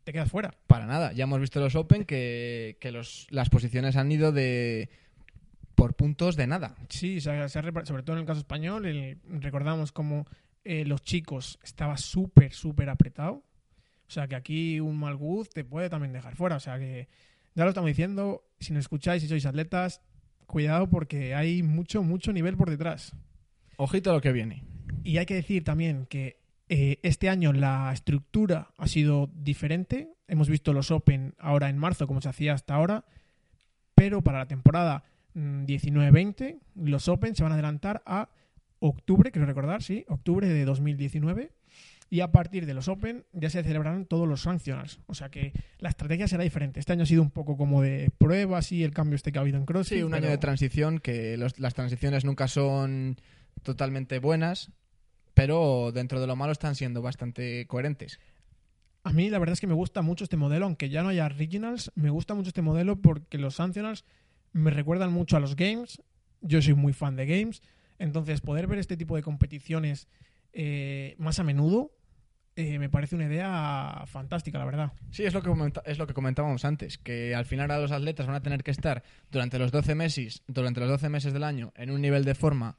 te 0.05 0.13
quedas 0.13 0.31
fuera. 0.31 0.53
Para 0.65 0.85
nada. 0.85 1.11
Ya 1.11 1.25
hemos 1.25 1.41
visto 1.41 1.59
los 1.59 1.75
Open 1.75 2.05
que, 2.05 2.77
que 2.79 2.91
los, 2.93 3.27
las 3.29 3.49
posiciones 3.49 3.97
han 3.97 4.09
ido 4.09 4.31
de 4.31 4.89
por 5.75 5.95
puntos 5.95 6.37
de 6.37 6.47
nada. 6.47 6.75
Sí, 6.87 7.19
se 7.19 7.29
ha- 7.31 7.49
se 7.49 7.59
ha 7.59 7.85
sobre 7.85 8.03
todo 8.03 8.15
en 8.15 8.21
el 8.21 8.25
caso 8.25 8.39
español, 8.39 8.85
el- 8.85 9.17
recordamos 9.27 9.91
como 9.91 10.25
eh, 10.63 10.85
los 10.85 11.01
chicos 11.01 11.59
estaba 11.63 11.97
súper, 11.97 12.53
súper 12.53 12.89
apretado. 12.89 13.43
O 14.07 14.11
sea 14.11 14.27
que 14.27 14.35
aquí 14.35 14.79
un 14.79 14.97
mal 14.97 15.15
guz 15.15 15.49
te 15.49 15.63
puede 15.63 15.89
también 15.89 16.13
dejar 16.13 16.35
fuera. 16.35 16.55
O 16.55 16.59
sea 16.59 16.79
que 16.79 17.07
ya 17.55 17.63
lo 17.63 17.69
estamos 17.69 17.87
diciendo, 17.87 18.43
si 18.59 18.73
nos 18.73 18.81
escucháis 18.81 19.23
y 19.23 19.27
sois 19.27 19.45
atletas, 19.45 20.01
cuidado 20.45 20.89
porque 20.89 21.35
hay 21.35 21.63
mucho, 21.63 22.03
mucho 22.03 22.33
nivel 22.33 22.57
por 22.57 22.69
detrás. 22.69 23.15
Ojito 23.77 24.09
a 24.09 24.13
lo 24.13 24.21
que 24.21 24.31
viene. 24.31 24.63
Y 25.03 25.17
hay 25.17 25.25
que 25.25 25.35
decir 25.35 25.63
también 25.63 26.05
que 26.05 26.39
eh, 26.67 26.99
este 27.03 27.29
año 27.29 27.53
la 27.53 27.91
estructura 27.93 28.71
ha 28.77 28.87
sido 28.87 29.29
diferente. 29.33 30.13
Hemos 30.27 30.49
visto 30.49 30.73
los 30.73 30.91
Open 30.91 31.33
ahora 31.39 31.69
en 31.69 31.77
marzo, 31.77 32.07
como 32.07 32.21
se 32.21 32.29
hacía 32.29 32.53
hasta 32.53 32.75
ahora. 32.75 33.05
Pero 33.95 34.23
para 34.23 34.39
la 34.39 34.47
temporada 34.47 35.03
mm, 35.33 35.65
19-20, 35.65 36.59
los 36.75 37.07
Open 37.07 37.35
se 37.35 37.43
van 37.43 37.51
a 37.51 37.55
adelantar 37.55 38.01
a 38.05 38.29
octubre, 38.79 39.31
quiero 39.31 39.45
recordar, 39.45 39.83
sí, 39.83 40.05
octubre 40.07 40.47
de 40.47 40.65
2019. 40.65 41.51
Y 42.11 42.21
a 42.21 42.31
partir 42.31 42.65
de 42.65 42.73
los 42.73 42.87
Open 42.87 43.23
ya 43.33 43.51
se 43.51 43.61
celebrarán 43.61 44.05
todos 44.05 44.27
los 44.27 44.41
Sanctionals. 44.41 44.99
O 45.05 45.13
sea 45.13 45.29
que 45.29 45.53
la 45.77 45.89
estrategia 45.89 46.27
será 46.27 46.43
diferente. 46.43 46.79
Este 46.79 46.93
año 46.93 47.03
ha 47.03 47.05
sido 47.05 47.21
un 47.21 47.29
poco 47.29 47.55
como 47.55 47.83
de 47.83 48.09
pruebas 48.17 48.71
y 48.71 48.83
el 48.83 48.91
cambio 48.93 49.15
este 49.15 49.31
que 49.31 49.37
ha 49.37 49.41
habido 49.41 49.57
en 49.59 49.65
CrossFit. 49.65 49.97
Sí, 49.99 50.03
un 50.03 50.15
año 50.15 50.27
de 50.27 50.39
transición, 50.39 50.97
que 50.99 51.37
los- 51.37 51.59
las 51.59 51.75
transiciones 51.75 52.25
nunca 52.25 52.47
son 52.47 53.17
totalmente 53.61 54.17
buenas, 54.17 54.71
pero 55.35 55.91
dentro 55.93 56.19
de 56.19 56.25
lo 56.27 56.35
malo 56.35 56.51
están 56.51 56.73
siendo 56.75 57.01
bastante 57.03 57.65
coherentes. 57.67 58.19
A 59.03 59.13
mí 59.13 59.29
la 59.29 59.37
verdad 59.39 59.53
es 59.53 59.61
que 59.61 59.67
me 59.67 59.73
gusta 59.75 60.01
mucho 60.01 60.23
este 60.23 60.35
modelo, 60.37 60.65
aunque 60.65 60.89
ya 60.89 61.03
no 61.03 61.09
haya 61.09 61.29
regionals, 61.29 61.91
me 61.95 62.09
gusta 62.09 62.33
mucho 62.33 62.49
este 62.49 62.61
modelo 62.61 62.95
porque 62.99 63.37
los 63.37 63.55
Sanctionals 63.55 64.03
me 64.51 64.71
recuerdan 64.71 65.13
mucho 65.13 65.37
a 65.37 65.39
los 65.39 65.55
games. 65.55 66.01
Yo 66.41 66.61
soy 66.61 66.73
muy 66.73 66.93
fan 66.93 67.15
de 67.15 67.25
games, 67.27 67.61
entonces 67.99 68.41
poder 68.41 68.67
ver 68.67 68.79
este 68.79 68.97
tipo 68.97 69.15
de 69.15 69.21
competiciones 69.21 70.07
eh, 70.53 71.15
más 71.19 71.39
a 71.39 71.43
menudo 71.43 71.91
eh, 72.55 72.77
me 72.77 72.89
parece 72.89 73.15
una 73.15 73.23
idea 73.23 74.03
fantástica, 74.05 74.57
la 74.59 74.65
verdad. 74.65 74.91
Sí, 75.11 75.23
es 75.23 75.33
lo, 75.33 75.41
que 75.41 75.49
es 75.85 75.97
lo 75.97 76.07
que 76.07 76.13
comentábamos 76.13 76.65
antes, 76.65 76.97
que 76.97 77.33
al 77.33 77.45
final 77.45 77.71
a 77.71 77.79
los 77.79 77.93
atletas 77.93 78.27
van 78.27 78.35
a 78.35 78.41
tener 78.41 78.63
que 78.63 78.71
estar 78.71 79.01
durante 79.31 79.57
los 79.59 79.71
12 79.71 79.95
meses, 79.95 80.43
durante 80.45 80.81
los 80.81 80.89
12 80.89 81.07
meses 81.07 81.31
del 81.31 81.45
año 81.45 81.71
en 81.77 81.89
un 81.89 82.01
nivel 82.01 82.25
de 82.25 82.35
forma 82.35 82.77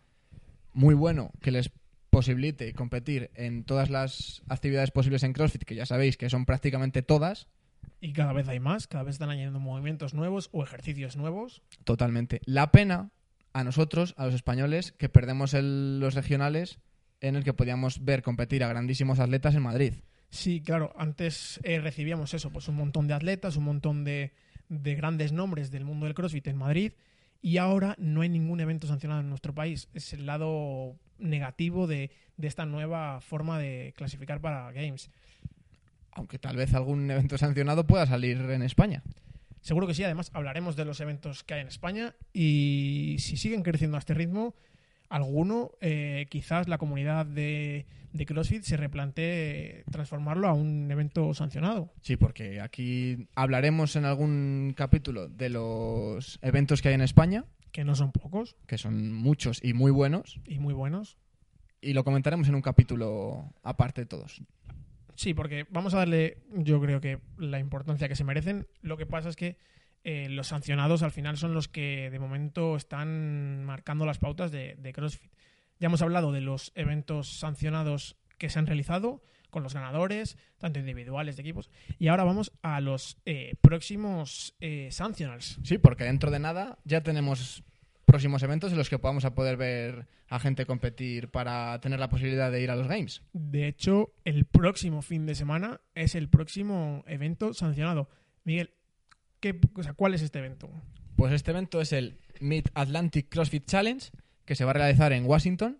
muy 0.74 0.94
bueno 0.94 1.30
que 1.40 1.50
les 1.50 1.70
posibilite 2.10 2.74
competir 2.74 3.30
en 3.34 3.64
todas 3.64 3.88
las 3.88 4.42
actividades 4.48 4.90
posibles 4.90 5.22
en 5.22 5.32
CrossFit, 5.32 5.64
que 5.64 5.76
ya 5.76 5.86
sabéis 5.86 6.18
que 6.18 6.28
son 6.28 6.44
prácticamente 6.44 7.00
todas, 7.00 7.48
Y 8.02 8.12
cada 8.12 8.34
vez 8.34 8.48
hay 8.48 8.60
más, 8.60 8.86
cada 8.86 9.04
vez 9.04 9.14
están 9.14 9.30
añadiendo 9.30 9.60
movimientos 9.60 10.12
nuevos 10.12 10.50
o 10.52 10.62
ejercicios 10.62 11.16
nuevos. 11.16 11.62
totalmente. 11.84 12.42
La 12.44 12.70
pena 12.70 13.12
a 13.52 13.64
nosotros, 13.64 14.14
a 14.16 14.26
los 14.26 14.34
españoles, 14.34 14.92
que 14.92 15.08
perdemos 15.08 15.54
el- 15.54 16.00
los 16.00 16.14
regionales 16.14 16.78
en 17.20 17.36
el 17.36 17.44
que 17.44 17.52
podíamos 17.52 18.04
ver 18.04 18.22
competir 18.22 18.64
a 18.64 18.68
grandísimos 18.68 19.18
atletas 19.20 19.54
en 19.54 19.62
Madrid. 19.62 19.94
Sí, 20.30 20.60
claro, 20.60 20.94
antes 20.96 21.58
eh, 21.64 21.80
recibíamos 21.80 22.32
eso, 22.34 22.50
pues 22.50 22.68
un 22.68 22.76
montón 22.76 23.08
de 23.08 23.14
atletas, 23.14 23.56
un 23.56 23.64
montón 23.64 24.04
de, 24.04 24.32
de 24.68 24.94
grandes 24.94 25.32
nombres 25.32 25.70
del 25.70 25.84
mundo 25.84 26.06
del 26.06 26.14
CrossFit 26.14 26.46
en 26.46 26.56
Madrid 26.56 26.92
y 27.42 27.56
ahora 27.56 27.96
no 27.98 28.20
hay 28.20 28.28
ningún 28.28 28.60
evento 28.60 28.86
sancionado 28.86 29.20
en 29.20 29.28
nuestro 29.28 29.54
país. 29.54 29.88
Es 29.92 30.12
el 30.12 30.26
lado 30.26 30.96
negativo 31.18 31.86
de, 31.86 32.10
de 32.36 32.46
esta 32.48 32.64
nueva 32.64 33.20
forma 33.20 33.58
de 33.58 33.92
clasificar 33.96 34.40
para 34.40 34.70
Games. 34.72 35.10
Aunque 36.12 36.38
tal 36.38 36.56
vez 36.56 36.74
algún 36.74 37.10
evento 37.10 37.36
sancionado 37.38 37.86
pueda 37.86 38.06
salir 38.06 38.38
en 38.38 38.62
España. 38.62 39.02
Seguro 39.60 39.86
que 39.86 39.94
sí, 39.94 40.02
además 40.04 40.30
hablaremos 40.34 40.76
de 40.76 40.84
los 40.84 41.00
eventos 41.00 41.44
que 41.44 41.54
hay 41.54 41.60
en 41.60 41.68
España 41.68 42.14
y 42.32 43.16
si 43.18 43.36
siguen 43.36 43.62
creciendo 43.62 43.96
a 43.96 44.00
este 44.00 44.14
ritmo, 44.14 44.54
alguno, 45.10 45.72
eh, 45.80 46.26
quizás 46.30 46.68
la 46.68 46.78
comunidad 46.78 47.26
de, 47.26 47.86
de 48.12 48.26
CrossFit 48.26 48.62
se 48.62 48.76
replantee 48.76 49.84
transformarlo 49.90 50.48
a 50.48 50.52
un 50.54 50.90
evento 50.90 51.34
sancionado. 51.34 51.92
Sí, 52.00 52.16
porque 52.16 52.60
aquí 52.60 53.28
hablaremos 53.34 53.96
en 53.96 54.04
algún 54.04 54.72
capítulo 54.76 55.28
de 55.28 55.50
los 55.50 56.38
eventos 56.42 56.80
que 56.80 56.88
hay 56.88 56.94
en 56.94 57.02
España, 57.02 57.44
que 57.72 57.84
no 57.84 57.94
son 57.94 58.12
pocos 58.12 58.56
que 58.66 58.78
son 58.78 59.12
muchos 59.12 59.62
y 59.62 59.74
muy 59.74 59.90
buenos, 59.90 60.40
y 60.46 60.58
muy 60.58 60.74
buenos. 60.74 61.18
y 61.80 61.92
lo 61.92 62.04
comentaremos 62.04 62.48
en 62.48 62.54
un 62.54 62.62
capítulo 62.62 63.52
aparte 63.62 64.02
de 64.02 64.06
todos. 64.06 64.42
Sí, 65.20 65.34
porque 65.34 65.66
vamos 65.68 65.92
a 65.92 65.98
darle, 65.98 66.38
yo 66.50 66.80
creo 66.80 66.98
que 67.02 67.18
la 67.36 67.58
importancia 67.58 68.08
que 68.08 68.16
se 68.16 68.24
merecen. 68.24 68.66
Lo 68.80 68.96
que 68.96 69.04
pasa 69.04 69.28
es 69.28 69.36
que 69.36 69.58
eh, 70.02 70.30
los 70.30 70.46
sancionados 70.46 71.02
al 71.02 71.10
final 71.10 71.36
son 71.36 71.52
los 71.52 71.68
que 71.68 72.08
de 72.08 72.18
momento 72.18 72.74
están 72.74 73.62
marcando 73.66 74.06
las 74.06 74.16
pautas 74.16 74.50
de, 74.50 74.92
CrossFit. 74.94 75.30
Ya 75.78 75.88
hemos 75.88 76.00
hablado 76.00 76.32
de 76.32 76.40
los 76.40 76.72
eventos 76.74 77.38
sancionados 77.38 78.16
que 78.38 78.48
se 78.48 78.58
han 78.60 78.66
realizado 78.66 79.22
con 79.50 79.62
los 79.62 79.74
ganadores, 79.74 80.38
tanto 80.56 80.78
individuales 80.78 81.36
de 81.36 81.42
equipos. 81.42 81.70
Y 81.98 82.08
ahora 82.08 82.24
vamos 82.24 82.52
a 82.62 82.80
los 82.80 83.18
eh, 83.26 83.56
próximos 83.60 84.56
eh, 84.60 84.88
sancionals. 84.90 85.60
Sí, 85.64 85.76
porque 85.76 86.04
dentro 86.04 86.30
de 86.30 86.38
nada 86.38 86.78
ya 86.84 87.02
tenemos 87.02 87.62
próximos 88.10 88.42
eventos 88.42 88.72
en 88.72 88.78
los 88.78 88.90
que 88.90 88.96
vamos 88.96 89.24
a 89.24 89.36
poder 89.36 89.56
ver 89.56 90.08
a 90.28 90.40
gente 90.40 90.66
competir 90.66 91.30
para 91.30 91.80
tener 91.80 92.00
la 92.00 92.08
posibilidad 92.08 92.50
de 92.50 92.60
ir 92.60 92.70
a 92.70 92.76
los 92.76 92.88
Games. 92.88 93.22
De 93.32 93.68
hecho, 93.68 94.12
el 94.24 94.46
próximo 94.46 95.00
fin 95.00 95.26
de 95.26 95.36
semana 95.36 95.80
es 95.94 96.16
el 96.16 96.28
próximo 96.28 97.04
evento 97.06 97.54
sancionado. 97.54 98.08
Miguel, 98.42 98.70
¿qué, 99.38 99.60
o 99.74 99.82
sea, 99.84 99.92
¿cuál 99.92 100.14
es 100.14 100.22
este 100.22 100.40
evento? 100.40 100.68
Pues 101.14 101.32
este 101.32 101.52
evento 101.52 101.80
es 101.80 101.92
el 101.92 102.18
Mid 102.40 102.66
Atlantic 102.74 103.28
CrossFit 103.28 103.66
Challenge, 103.66 104.10
que 104.44 104.56
se 104.56 104.64
va 104.64 104.70
a 104.72 104.74
realizar 104.74 105.12
en 105.12 105.26
Washington 105.26 105.78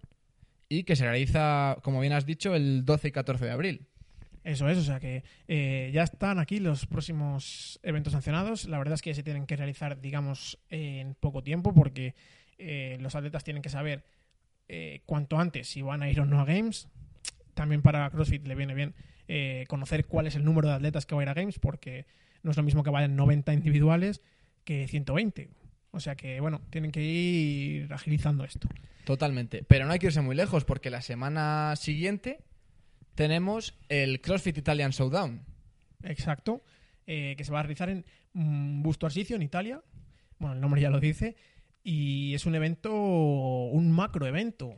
y 0.69 0.85
que 0.85 0.95
se 0.95 1.05
realiza, 1.05 1.79
como 1.83 2.01
bien 2.01 2.12
has 2.12 2.27
dicho, 2.27 2.55
el 2.55 2.85
12 2.85 3.09
y 3.09 3.12
14 3.12 3.45
de 3.45 3.51
abril. 3.51 3.88
Eso 4.42 4.68
es, 4.68 4.79
o 4.79 4.83
sea 4.83 5.00
que 5.00 5.22
eh, 5.48 5.90
ya 5.92 6.03
están 6.03 6.38
aquí 6.38 6.61
los 6.61 6.87
próximos 6.87 7.79
eventos 7.83 8.12
sancionados. 8.12 8.66
La 8.66 8.79
verdad 8.79 8.94
es 8.94 9.03
que 9.03 9.14
se 9.14 9.22
tienen 9.22 9.46
que 9.46 9.57
realizar, 9.57 10.00
digamos, 10.00 10.59
en 10.70 11.14
poco 11.14 11.42
tiempo 11.42 11.74
porque 11.74 12.14
eh, 12.59 12.96
los 13.00 13.14
atletas 13.14 13.44
tienen 13.44 13.62
que 13.62 13.68
saber 13.68 14.05
eh, 14.68 15.03
cuanto 15.05 15.38
antes 15.38 15.68
si 15.68 15.83
van 15.83 16.03
a 16.03 16.11
ir 16.11 16.20
o 16.20 16.24
no 16.24 16.40
a 16.40 16.44
Games. 16.44 16.88
También 17.55 17.83
para 17.83 18.09
CrossFit 18.11 18.46
le 18.46 18.55
viene 18.55 18.74
bien 18.74 18.94
conocer 19.68 20.07
cuál 20.07 20.26
es 20.26 20.35
el 20.35 20.44
número 20.44 20.66
de 20.66 20.74
atletas 20.74 21.07
que 21.07 21.14
va 21.14 21.20
a 21.20 21.24
ir 21.24 21.29
a 21.29 21.35
Games 21.35 21.61
porque 21.61 22.05
no 22.42 22.50
es 22.50 22.57
lo 22.57 22.64
mismo 22.64 22.83
que 22.83 22.90
vayan 22.90 23.14
90 23.14 23.53
individuales 23.53 24.22
que 24.64 24.88
120. 24.88 25.50
O 25.92 26.00
sea 26.00 26.16
que, 26.16 26.40
bueno, 26.40 26.62
tienen 26.70 26.90
que 26.90 27.00
ir 27.00 27.92
agilizando 27.92 28.44
esto. 28.44 28.68
Totalmente. 29.05 29.62
Pero 29.68 29.87
no 29.87 29.92
hay 29.92 30.00
que 30.00 30.07
irse 30.07 30.20
muy 30.20 30.35
lejos 30.35 30.64
porque 30.64 30.90
la 30.90 31.00
semana 31.00 31.74
siguiente 31.76 32.40
tenemos 33.20 33.74
el 33.90 34.22
CrossFit 34.22 34.56
Italian 34.56 34.92
Showdown. 34.92 35.42
Exacto. 36.04 36.64
eh, 37.06 37.35
que 37.37 37.44
se 37.44 37.52
va 37.52 37.61
a 37.61 37.62
realizar 37.64 37.90
en 37.90 38.06
mm, 38.33 38.80
Busto 38.83 39.04
Arsizio, 39.04 39.37
en 39.37 39.42
Italia. 39.42 39.83
Bueno, 40.38 40.54
el 40.54 40.61
nombre 40.62 40.80
ya 40.80 40.88
lo 40.88 41.00
dice. 41.00 41.37
Y 41.85 42.33
es 42.33 42.46
un 42.46 42.54
evento, 42.54 42.94
un 42.94 43.92
macro 43.92 44.26
evento. 44.26 44.74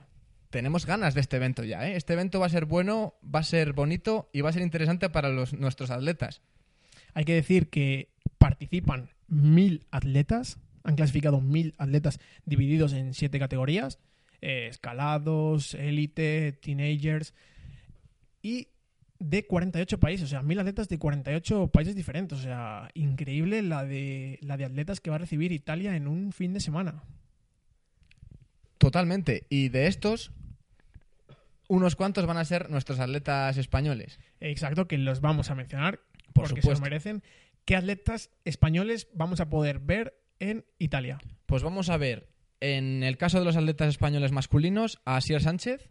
Tenemos 0.50 0.86
ganas 0.86 1.14
de 1.14 1.20
este 1.20 1.36
evento 1.36 1.62
ya, 1.62 1.88
¿eh? 1.88 1.94
Este 1.94 2.14
evento 2.14 2.40
va 2.40 2.46
a 2.46 2.48
ser 2.48 2.64
bueno, 2.64 3.14
va 3.22 3.38
a 3.38 3.44
ser 3.44 3.74
bonito 3.74 4.28
y 4.32 4.40
va 4.40 4.50
a 4.50 4.52
ser 4.52 4.62
interesante 4.62 5.08
para 5.08 5.28
los, 5.28 5.52
nuestros 5.52 5.92
atletas. 5.92 6.42
Hay 7.14 7.24
que 7.24 7.34
decir 7.34 7.70
que 7.70 8.08
participan 8.38 9.10
mil 9.28 9.86
atletas, 9.92 10.58
Han 10.82 10.96
clasificado 10.96 11.40
1.000 11.40 11.74
atletas 11.78 12.18
divididos 12.44 12.92
en 12.92 13.14
siete 13.14 13.38
categorías. 13.38 14.00
eh, 14.40 14.66
escalados, 14.68 15.74
élite, 15.74 16.50
teenagers. 16.60 17.34
Y 18.42 18.68
de 19.18 19.46
48 19.46 20.00
países, 20.00 20.24
o 20.24 20.28
sea, 20.28 20.42
1.000 20.42 20.60
atletas 20.60 20.88
de 20.88 20.98
48 20.98 21.68
países 21.68 21.94
diferentes. 21.94 22.38
O 22.38 22.42
sea, 22.42 22.90
increíble 22.94 23.62
la 23.62 23.84
de, 23.84 24.38
la 24.42 24.56
de 24.56 24.64
atletas 24.64 25.00
que 25.00 25.10
va 25.10 25.16
a 25.16 25.20
recibir 25.20 25.52
Italia 25.52 25.96
en 25.96 26.08
un 26.08 26.32
fin 26.32 26.52
de 26.52 26.60
semana. 26.60 27.04
Totalmente. 28.78 29.46
Y 29.48 29.68
de 29.68 29.86
estos, 29.86 30.32
unos 31.68 31.94
cuantos 31.94 32.26
van 32.26 32.36
a 32.36 32.44
ser 32.44 32.68
nuestros 32.68 32.98
atletas 32.98 33.56
españoles. 33.56 34.18
Exacto, 34.40 34.88
que 34.88 34.98
los 34.98 35.20
vamos 35.20 35.50
a 35.50 35.54
mencionar 35.54 36.00
Por 36.32 36.48
porque 36.48 36.62
se 36.62 36.72
lo 36.72 36.80
merecen. 36.80 37.22
¿Qué 37.64 37.76
atletas 37.76 38.30
españoles 38.44 39.08
vamos 39.14 39.40
a 39.40 39.48
poder 39.48 39.78
ver 39.78 40.18
en 40.40 40.64
Italia? 40.78 41.18
Pues 41.46 41.62
vamos 41.62 41.90
a 41.90 41.96
ver, 41.96 42.28
en 42.60 43.04
el 43.04 43.16
caso 43.16 43.38
de 43.38 43.44
los 43.44 43.56
atletas 43.56 43.88
españoles 43.88 44.32
masculinos, 44.32 45.00
a 45.04 45.16
Asier 45.16 45.40
Sánchez, 45.40 45.88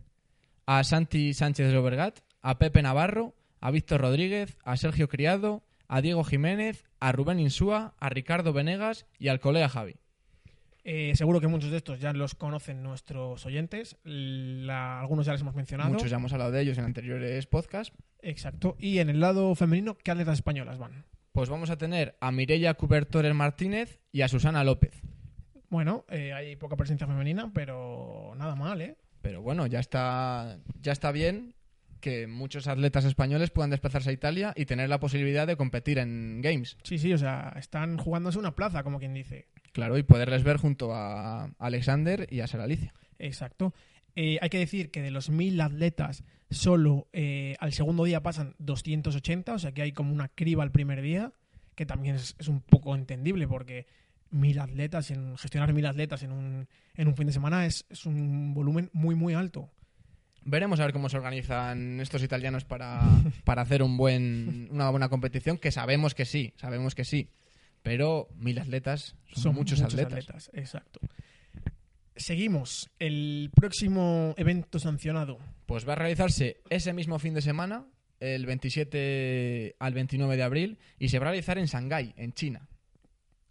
a 0.65 0.83
Santi 0.83 1.33
Sánchez 1.33 1.67
de 1.67 1.73
Lobergat, 1.73 2.19
a 2.41 2.57
Pepe 2.59 2.81
Navarro, 2.81 3.35
a 3.59 3.71
Víctor 3.71 4.01
Rodríguez, 4.01 4.57
a 4.63 4.77
Sergio 4.77 5.07
Criado, 5.07 5.63
a 5.87 6.01
Diego 6.01 6.23
Jiménez, 6.23 6.85
a 6.99 7.11
Rubén 7.11 7.39
Insúa, 7.39 7.93
a 7.99 8.09
Ricardo 8.09 8.53
Venegas 8.53 9.05
y 9.19 9.27
al 9.27 9.39
colega 9.39 9.69
Javi. 9.69 9.95
Eh, 10.83 11.11
seguro 11.15 11.39
que 11.39 11.47
muchos 11.47 11.69
de 11.69 11.77
estos 11.77 11.99
ya 11.99 12.11
los 12.13 12.33
conocen 12.33 12.81
nuestros 12.81 13.45
oyentes. 13.45 13.97
La- 14.03 14.99
algunos 14.99 15.27
ya 15.27 15.33
les 15.33 15.41
hemos 15.41 15.53
mencionado. 15.53 15.91
Muchos 15.91 16.09
ya 16.09 16.17
hemos 16.17 16.33
hablado 16.33 16.51
de 16.51 16.61
ellos 16.61 16.77
en 16.79 16.85
anteriores 16.85 17.45
podcasts. 17.45 17.95
Exacto. 18.21 18.75
Y 18.79 18.97
en 18.97 19.09
el 19.09 19.19
lado 19.19 19.53
femenino, 19.53 19.95
¿qué 19.97 20.09
atletas 20.11 20.35
españolas 20.39 20.79
van? 20.79 21.05
Pues 21.33 21.49
vamos 21.49 21.69
a 21.69 21.77
tener 21.77 22.15
a 22.19 22.31
Mireia 22.31 22.73
Cubertores 22.73 23.33
Martínez 23.35 23.99
y 24.11 24.21
a 24.21 24.27
Susana 24.27 24.63
López. 24.63 25.01
Bueno, 25.69 26.03
eh, 26.09 26.33
hay 26.33 26.55
poca 26.55 26.75
presencia 26.75 27.05
femenina, 27.07 27.51
pero 27.53 28.33
nada 28.35 28.55
mal, 28.55 28.81
¿eh? 28.81 28.97
Pero 29.21 29.41
bueno, 29.41 29.67
ya 29.67 29.79
está, 29.79 30.57
ya 30.81 30.91
está 30.91 31.11
bien 31.11 31.53
que 32.01 32.27
muchos 32.27 32.67
atletas 32.67 33.05
españoles 33.05 33.51
puedan 33.51 33.69
desplazarse 33.69 34.09
a 34.09 34.13
Italia 34.13 34.53
y 34.55 34.65
tener 34.65 34.89
la 34.89 34.99
posibilidad 34.99 35.47
de 35.47 35.55
competir 35.55 35.99
en 35.99 36.41
Games. 36.41 36.77
Sí, 36.83 36.97
sí, 36.97 37.13
o 37.13 37.17
sea, 37.17 37.53
están 37.57 37.97
jugándose 37.97 38.37
una 38.39 38.55
plaza, 38.55 38.83
como 38.83 38.99
quien 38.99 39.13
dice. 39.13 39.47
Claro, 39.71 39.97
y 39.97 40.03
poderles 40.03 40.43
ver 40.43 40.57
junto 40.57 40.93
a 40.93 41.45
Alexander 41.59 42.27
y 42.29 42.41
a 42.41 42.47
Sara 42.47 42.65
Alicia. 42.65 42.93
Exacto. 43.19 43.73
Eh, 44.15 44.37
hay 44.41 44.49
que 44.49 44.57
decir 44.57 44.91
que 44.91 45.01
de 45.01 45.11
los 45.11 45.31
1.000 45.31 45.61
atletas, 45.61 46.23
solo 46.49 47.07
eh, 47.13 47.55
al 47.59 47.71
segundo 47.71 48.03
día 48.03 48.21
pasan 48.21 48.55
280, 48.59 49.53
o 49.53 49.59
sea 49.59 49.71
que 49.71 49.83
hay 49.83 49.93
como 49.93 50.13
una 50.13 50.27
criba 50.27 50.63
al 50.63 50.71
primer 50.71 51.01
día, 51.01 51.31
que 51.75 51.85
también 51.85 52.15
es, 52.15 52.35
es 52.37 52.49
un 52.49 52.59
poco 52.61 52.93
entendible 52.95 53.47
porque 53.47 53.85
1.000 54.31 54.61
atletas, 54.61 55.11
en, 55.11 55.37
gestionar 55.37 55.73
1.000 55.73 55.89
atletas 55.89 56.23
en 56.23 56.31
un, 56.31 56.67
en 56.95 57.07
un 57.07 57.15
fin 57.15 57.27
de 57.27 57.33
semana 57.33 57.65
es, 57.65 57.85
es 57.89 58.05
un 58.05 58.53
volumen 58.53 58.89
muy, 58.93 59.15
muy 59.15 59.33
alto. 59.33 59.69
Veremos 60.43 60.79
a 60.79 60.85
ver 60.85 60.93
cómo 60.93 61.09
se 61.09 61.17
organizan 61.17 61.99
estos 61.99 62.23
italianos 62.23 62.65
para, 62.65 63.01
para 63.45 63.61
hacer 63.61 63.83
un 63.83 63.97
buen, 63.97 64.67
una 64.71 64.89
buena 64.89 65.09
competición, 65.09 65.57
que 65.57 65.71
sabemos 65.71 66.15
que 66.15 66.25
sí, 66.25 66.53
sabemos 66.57 66.95
que 66.95 67.05
sí. 67.05 67.29
Pero 67.83 68.27
mil 68.35 68.59
atletas 68.59 69.15
son, 69.33 69.55
muchos, 69.55 69.81
atletas. 69.81 70.51
Exacto. 70.53 70.99
Seguimos. 72.15 72.91
El 72.99 73.49
próximo 73.55 74.35
evento 74.37 74.77
sancionado. 74.77 75.39
Pues 75.65 75.87
va 75.87 75.93
a 75.93 75.95
realizarse 75.95 76.61
ese 76.69 76.93
mismo 76.93 77.17
fin 77.17 77.33
de 77.33 77.41
semana, 77.41 77.87
el 78.19 78.45
27 78.45 79.75
al 79.79 79.93
29 79.93 80.37
de 80.37 80.43
abril, 80.43 80.77
y 80.99 81.09
se 81.09 81.17
va 81.17 81.27
a 81.27 81.29
realizar 81.29 81.57
en 81.57 81.65
Shanghái, 81.65 82.13
en 82.17 82.33
China. 82.33 82.67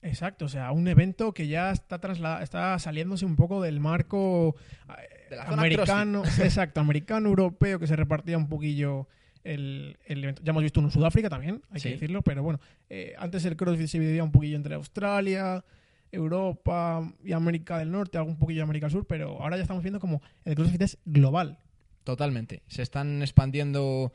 Exacto, 0.02 0.46
o 0.46 0.48
sea, 0.48 0.72
un 0.72 0.88
evento 0.88 1.34
que 1.34 1.46
ya 1.46 1.72
está 1.72 2.00
está 2.40 2.78
saliéndose 2.78 3.26
un 3.26 3.36
poco 3.36 3.60
del 3.60 3.80
marco 3.80 4.56
eh, 4.88 5.19
De 5.30 5.36
la 5.36 5.46
zona 5.46 5.62
americano, 5.62 6.22
exacto, 6.42 6.80
americano, 6.80 7.28
europeo, 7.30 7.78
que 7.78 7.86
se 7.86 7.96
repartía 7.96 8.36
un 8.36 8.48
poquillo 8.48 9.08
el, 9.44 9.96
el 10.04 10.22
evento. 10.24 10.42
Ya 10.44 10.50
hemos 10.50 10.62
visto 10.62 10.80
uno 10.80 10.88
en 10.88 10.92
Sudáfrica 10.92 11.30
también, 11.30 11.62
hay 11.70 11.80
Sí. 11.80 11.88
que 11.88 11.94
decirlo, 11.94 12.20
pero 12.22 12.42
bueno, 12.42 12.60
eh, 12.90 13.14
antes 13.18 13.44
el 13.46 13.56
CrossFit 13.56 13.86
se 13.86 13.98
dividía 13.98 14.22
un 14.24 14.32
poquillo 14.32 14.56
entre 14.56 14.74
Australia, 14.74 15.64
Europa 16.12 17.10
y 17.24 17.32
América 17.32 17.78
del 17.78 17.90
Norte, 17.90 18.18
algún 18.18 18.36
poquillo 18.36 18.58
de 18.58 18.64
América 18.64 18.86
del 18.86 18.92
Sur, 18.92 19.06
pero 19.06 19.40
ahora 19.42 19.56
ya 19.56 19.62
estamos 19.62 19.82
viendo 19.82 20.00
como 20.00 20.20
el 20.44 20.54
CrossFit 20.54 20.82
es 20.82 20.98
global. 21.04 21.58
Totalmente. 22.04 22.62
Se 22.66 22.82
están 22.82 23.22
expandiendo 23.22 24.12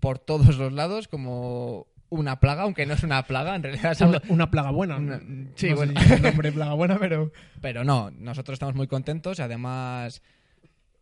por 0.00 0.18
todos 0.18 0.56
los 0.58 0.72
lados 0.72 1.08
como 1.08 1.86
una 2.08 2.38
plaga, 2.38 2.62
aunque 2.62 2.86
no 2.86 2.94
es 2.94 3.02
una 3.02 3.24
plaga, 3.24 3.56
en 3.56 3.62
realidad 3.64 3.92
es 3.92 4.00
algo... 4.02 4.18
Una, 4.18 4.32
una 4.32 4.50
plaga 4.50 4.70
buena. 4.70 4.96
Una- 4.96 5.18
sí, 5.18 5.24
No 5.26 5.50
sé 5.56 5.74
bueno. 5.74 5.92
si 6.00 6.04
es 6.06 6.10
el 6.12 6.22
nombre 6.22 6.52
plaga 6.52 6.74
buena, 6.74 6.98
pero 6.98 7.32
Pero 7.60 7.82
no, 7.84 8.10
nosotros 8.12 8.54
estamos 8.54 8.74
muy 8.76 8.86
contentos. 8.86 9.40
Además, 9.40 10.22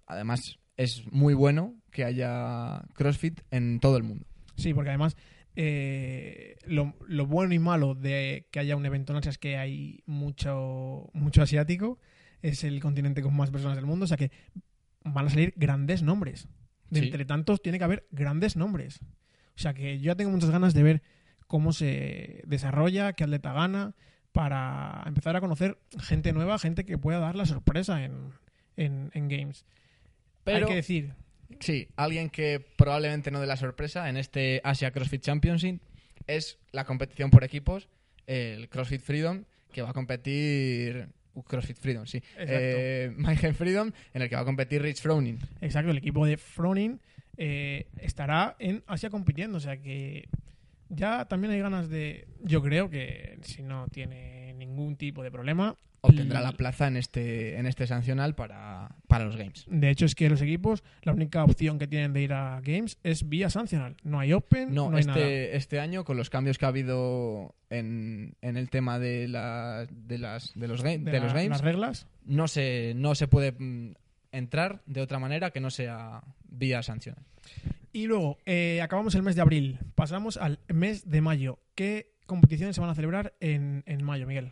además 0.07 0.59
es 0.77 1.05
muy 1.13 1.35
bueno 1.35 1.75
que 1.91 2.05
haya 2.05 2.83
CrossFit 2.95 3.41
en 3.51 3.81
todo 3.81 3.97
el 3.97 4.03
mundo. 4.03 4.27
Sí, 4.57 4.75
porque 4.75 4.91
además 4.91 5.17
eh, 5.57 6.57
lo, 6.67 6.95
lo 7.07 7.27
bueno 7.27 7.55
y 7.55 7.59
malo 7.59 7.95
de 7.95 8.49
que 8.51 8.59
haya 8.61 8.77
un 8.77 8.87
evento 8.87 9.13
en 9.13 9.19
Asia 9.19 9.31
es 9.31 9.39
que 9.39 9.57
hay 9.57 10.03
mucho, 10.07 11.11
mucho 11.13 11.43
asiático. 11.43 11.99
Es 12.43 12.65
el 12.65 12.81
continente 12.81 13.23
con 13.23 13.35
más 13.37 13.51
personas 13.51 13.77
del 13.77 13.87
mundo, 13.87 14.05
o 14.05 14.09
sea 14.09 14.17
que 14.17 14.31
van 15.05 15.27
a 15.27 15.31
salir 15.31 15.55
grandes 15.57 16.03
nombres. 16.03 16.49
De 16.91 17.01
Sí. 17.01 17.07
entre 17.07 17.25
tantos, 17.25 17.63
tiene 17.63 17.79
que 17.79 17.85
haber 17.85 18.07
grandes 18.11 18.57
nombres. 18.57 19.01
O 19.57 19.59
sea 19.59 19.73
que 19.75 19.99
yo 19.99 20.07
ya 20.07 20.17
tengo 20.17 20.31
muchas 20.31 20.51
ganas 20.51 20.75
de 20.75 20.83
ver 20.83 21.03
cómo 21.47 21.73
se 21.73 22.43
desarrolla, 22.47 23.13
qué 23.13 23.25
atleta 23.25 23.53
gana, 23.53 23.95
para 24.33 25.03
empezar 25.07 25.37
a 25.37 25.41
conocer 25.41 25.79
gente 26.01 26.33
nueva, 26.33 26.59
gente 26.59 26.85
que 26.85 26.99
pueda 26.99 27.19
dar 27.21 27.37
la 27.37 27.47
sorpresa 27.47 28.05
en, 28.05 28.31
en, 28.77 29.11
en 29.15 29.29
Games. 29.29 29.65
Pero 30.45 30.67
Hay 30.67 30.71
que 30.71 30.77
decir, 30.77 31.13
sí, 31.61 31.89
alguien 31.97 32.31
que 32.31 32.61
probablemente 32.77 33.31
no 33.31 33.41
dé 33.41 33.47
la 33.47 33.57
sorpresa 33.57 34.09
en 34.09 34.17
este 34.17 34.61
Asia 34.65 34.91
CrossFit 34.91 35.23
Championship 35.23 35.81
es 36.27 36.59
la 36.73 36.85
competición 36.85 37.31
por 37.31 37.45
equipos, 37.45 37.89
el 38.27 38.69
CrossFit 38.69 39.01
Freedom, 39.01 39.45
que 39.73 39.83
va 39.83 39.91
a 39.91 39.93
competir... 39.93 41.09
uh, 41.35 41.43
CrossFit 41.43 41.79
Freedom, 41.79 42.07
sí. 42.07 42.23
Eh, 42.39 43.13
Mayhem 43.17 43.55
Freedom, 43.55 43.91
en 44.13 44.23
el 44.23 44.29
que 44.29 44.37
va 44.37 44.43
a 44.43 44.45
competir 44.45 44.83
Rich 44.83 45.01
Froning. 45.01 45.39
Exacto, 45.61 45.91
el 45.91 45.99
equipo 45.99 46.25
de 46.27 46.37
Fronin 46.37 47.01
eh, 47.37 47.89
estará 47.99 48.57
en 48.59 48.85
Asia 48.87 49.11
compitiendo, 49.11 49.59
o 49.59 49.61
sea 49.61 49.79
que 49.79 50.29
ya 50.89 51.25
también 51.27 51.53
hay 51.53 51.61
ganas 51.61 51.89
de. 51.89 52.29
Yo 52.43 52.63
creo 52.63 52.89
que 52.89 53.39
si 53.43 53.63
no 53.63 53.89
tiene 53.89 54.55
ningún 54.55 54.97
tipo 54.97 55.23
de 55.23 55.31
problema, 55.31 55.77
Obtendrá 56.07 56.41
la 56.41 56.53
plaza 56.53 56.87
en 56.87 56.97
este, 56.97 57.59
en 57.59 57.67
este 57.67 57.87
sancional 57.87 58.35
para, 58.35 58.95
para 59.09 59.25
los 59.25 59.37
Games. 59.37 59.65
De 59.69 59.91
hecho, 59.91 60.05
es 60.07 60.15
que 60.15 60.29
los 60.29 60.41
equipos, 60.43 60.83
la 61.03 61.13
única 61.13 61.43
opción 61.45 61.79
que 61.79 61.87
tienen 61.87 62.13
de 62.13 62.23
ir 62.23 62.33
a 62.33 62.61
Games 62.63 62.99
es 63.03 63.29
vía 63.29 63.49
Sancional. 63.51 63.97
No 64.03 64.21
hay 64.21 64.33
Open, 64.33 64.75
no, 64.75 64.91
No, 64.91 64.97
hay 64.97 65.05
nada. 65.05 65.19
este, 65.21 65.57
este 65.57 65.81
año, 65.81 66.05
con 66.05 66.17
los 66.17 66.31
cambios 66.31 66.59
que 66.59 66.65
ha 66.67 66.69
habido 66.69 67.55
en, 67.71 68.35
en 68.43 68.57
el 68.57 68.71
tema 68.71 68.99
de, 68.99 69.29
la- 69.29 69.87
de, 69.91 70.19
las, 70.19 70.53
de, 70.55 70.69
los, 70.69 70.85
ga- 70.85 71.03
de 71.03 71.13
la- 71.13 71.21
los 71.21 71.33
Games, 71.33 71.49
Las 71.51 71.61
reglas. 71.63 72.07
no 72.25 72.49
se, 72.49 72.93
no 72.97 73.15
se 73.15 73.27
puede 73.29 73.53
mm, 73.53 73.95
entrar 74.33 74.83
de 74.87 75.01
otra 75.01 75.19
manera 75.19 75.51
que 75.51 75.61
no 75.61 75.71
sea 75.71 76.23
vía 76.49 76.83
sanción. 76.83 77.17
Y 77.93 78.07
luego, 78.07 78.39
eh, 78.45 78.81
acabamos 78.83 79.15
el 79.15 79.23
mes 79.23 79.37
de 79.37 79.43
abril. 79.43 79.79
Pasamos 79.95 80.37
al 80.37 80.59
mes 80.69 81.09
de 81.09 81.21
mayo. 81.21 81.61
¿Qué 81.77 82.13
competiciones 82.27 82.75
se 82.75 82.81
van 82.81 82.91
a 82.91 82.95
celebrar 82.95 83.35
en, 83.41 83.85
en 83.87 84.03
mayo, 84.05 84.27
Miguel? 84.27 84.51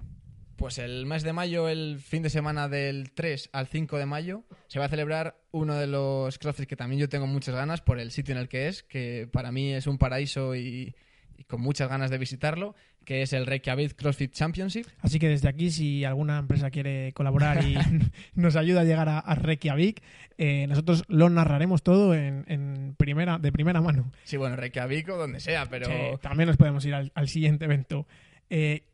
Pues 0.57 0.79
el 0.79 1.07
mes 1.07 1.23
de 1.23 1.33
mayo, 1.33 1.69
el 1.69 1.99
fin 1.99 2.23
de 2.23 2.31
semana 2.31 2.69
del 2.69 3.13
3 3.13 3.51
al 3.53 3.67
5 3.67 3.99
de 3.99 4.07
mayo, 4.07 4.45
se 4.69 4.79
va 4.79 4.85
a 4.85 4.89
celebrar 4.89 5.37
uno 5.51 5.75
de 5.75 5.87
los 5.87 6.39
CrossFit 6.39 6.69
que 6.69 6.77
también 6.77 7.01
yo 7.01 7.09
tengo 7.09 7.27
muchas 7.27 7.55
ganas 7.55 7.81
por 7.81 7.99
el 7.99 8.11
sitio 8.11 8.35
en 8.35 8.41
el 8.41 8.49
que 8.49 8.69
es, 8.69 8.83
que 8.83 9.29
para 9.33 9.51
mí 9.51 9.73
es 9.73 9.87
un 9.87 9.99
paraíso 9.99 10.55
y, 10.55 10.95
y 11.37 11.45
con 11.45 11.61
muchas 11.61 11.89
ganas 11.89 12.11
de 12.11 12.19
visitarlo, 12.19 12.75
que 13.05 13.23
es 13.23 13.33
el 13.33 13.47
Reykjavik 13.47 13.97
CrossFit 13.97 14.33
Championship. 14.33 14.87
Así 15.01 15.19
que 15.19 15.29
desde 15.29 15.49
aquí, 15.49 15.71
si 15.71 16.05
alguna 16.05 16.39
empresa 16.39 16.71
quiere 16.71 17.13
colaborar 17.13 17.65
y 17.65 17.77
nos 18.35 18.57
ayuda 18.57 18.83
a 18.83 18.85
llegar 18.85 19.09
a, 19.09 19.19
a 19.19 19.35
Reykjavik, 19.35 20.03
eh, 20.39 20.67
nosotros 20.69 21.05
lo 21.09 21.29
narraremos 21.31 21.83
todo 21.83 22.15
en, 22.15 22.45
en 22.47 22.95
primera, 22.97 23.39
de 23.39 23.53
primera 23.53 23.81
mano. 23.81 24.13
Sí, 24.25 24.37
bueno, 24.37 24.57
Reykjavik 24.57 25.09
o 25.09 25.17
donde 25.17 25.41
sea, 25.41 25.67
pero... 25.67 25.87
Sí, 25.87 25.93
también 26.21 26.49
nos 26.49 26.57
podemos 26.57 26.85
ir 26.85 26.95
al, 26.95 27.11
al 27.15 27.29
siguiente 27.29 27.65
evento. 27.65 28.07
Eh, 28.51 28.85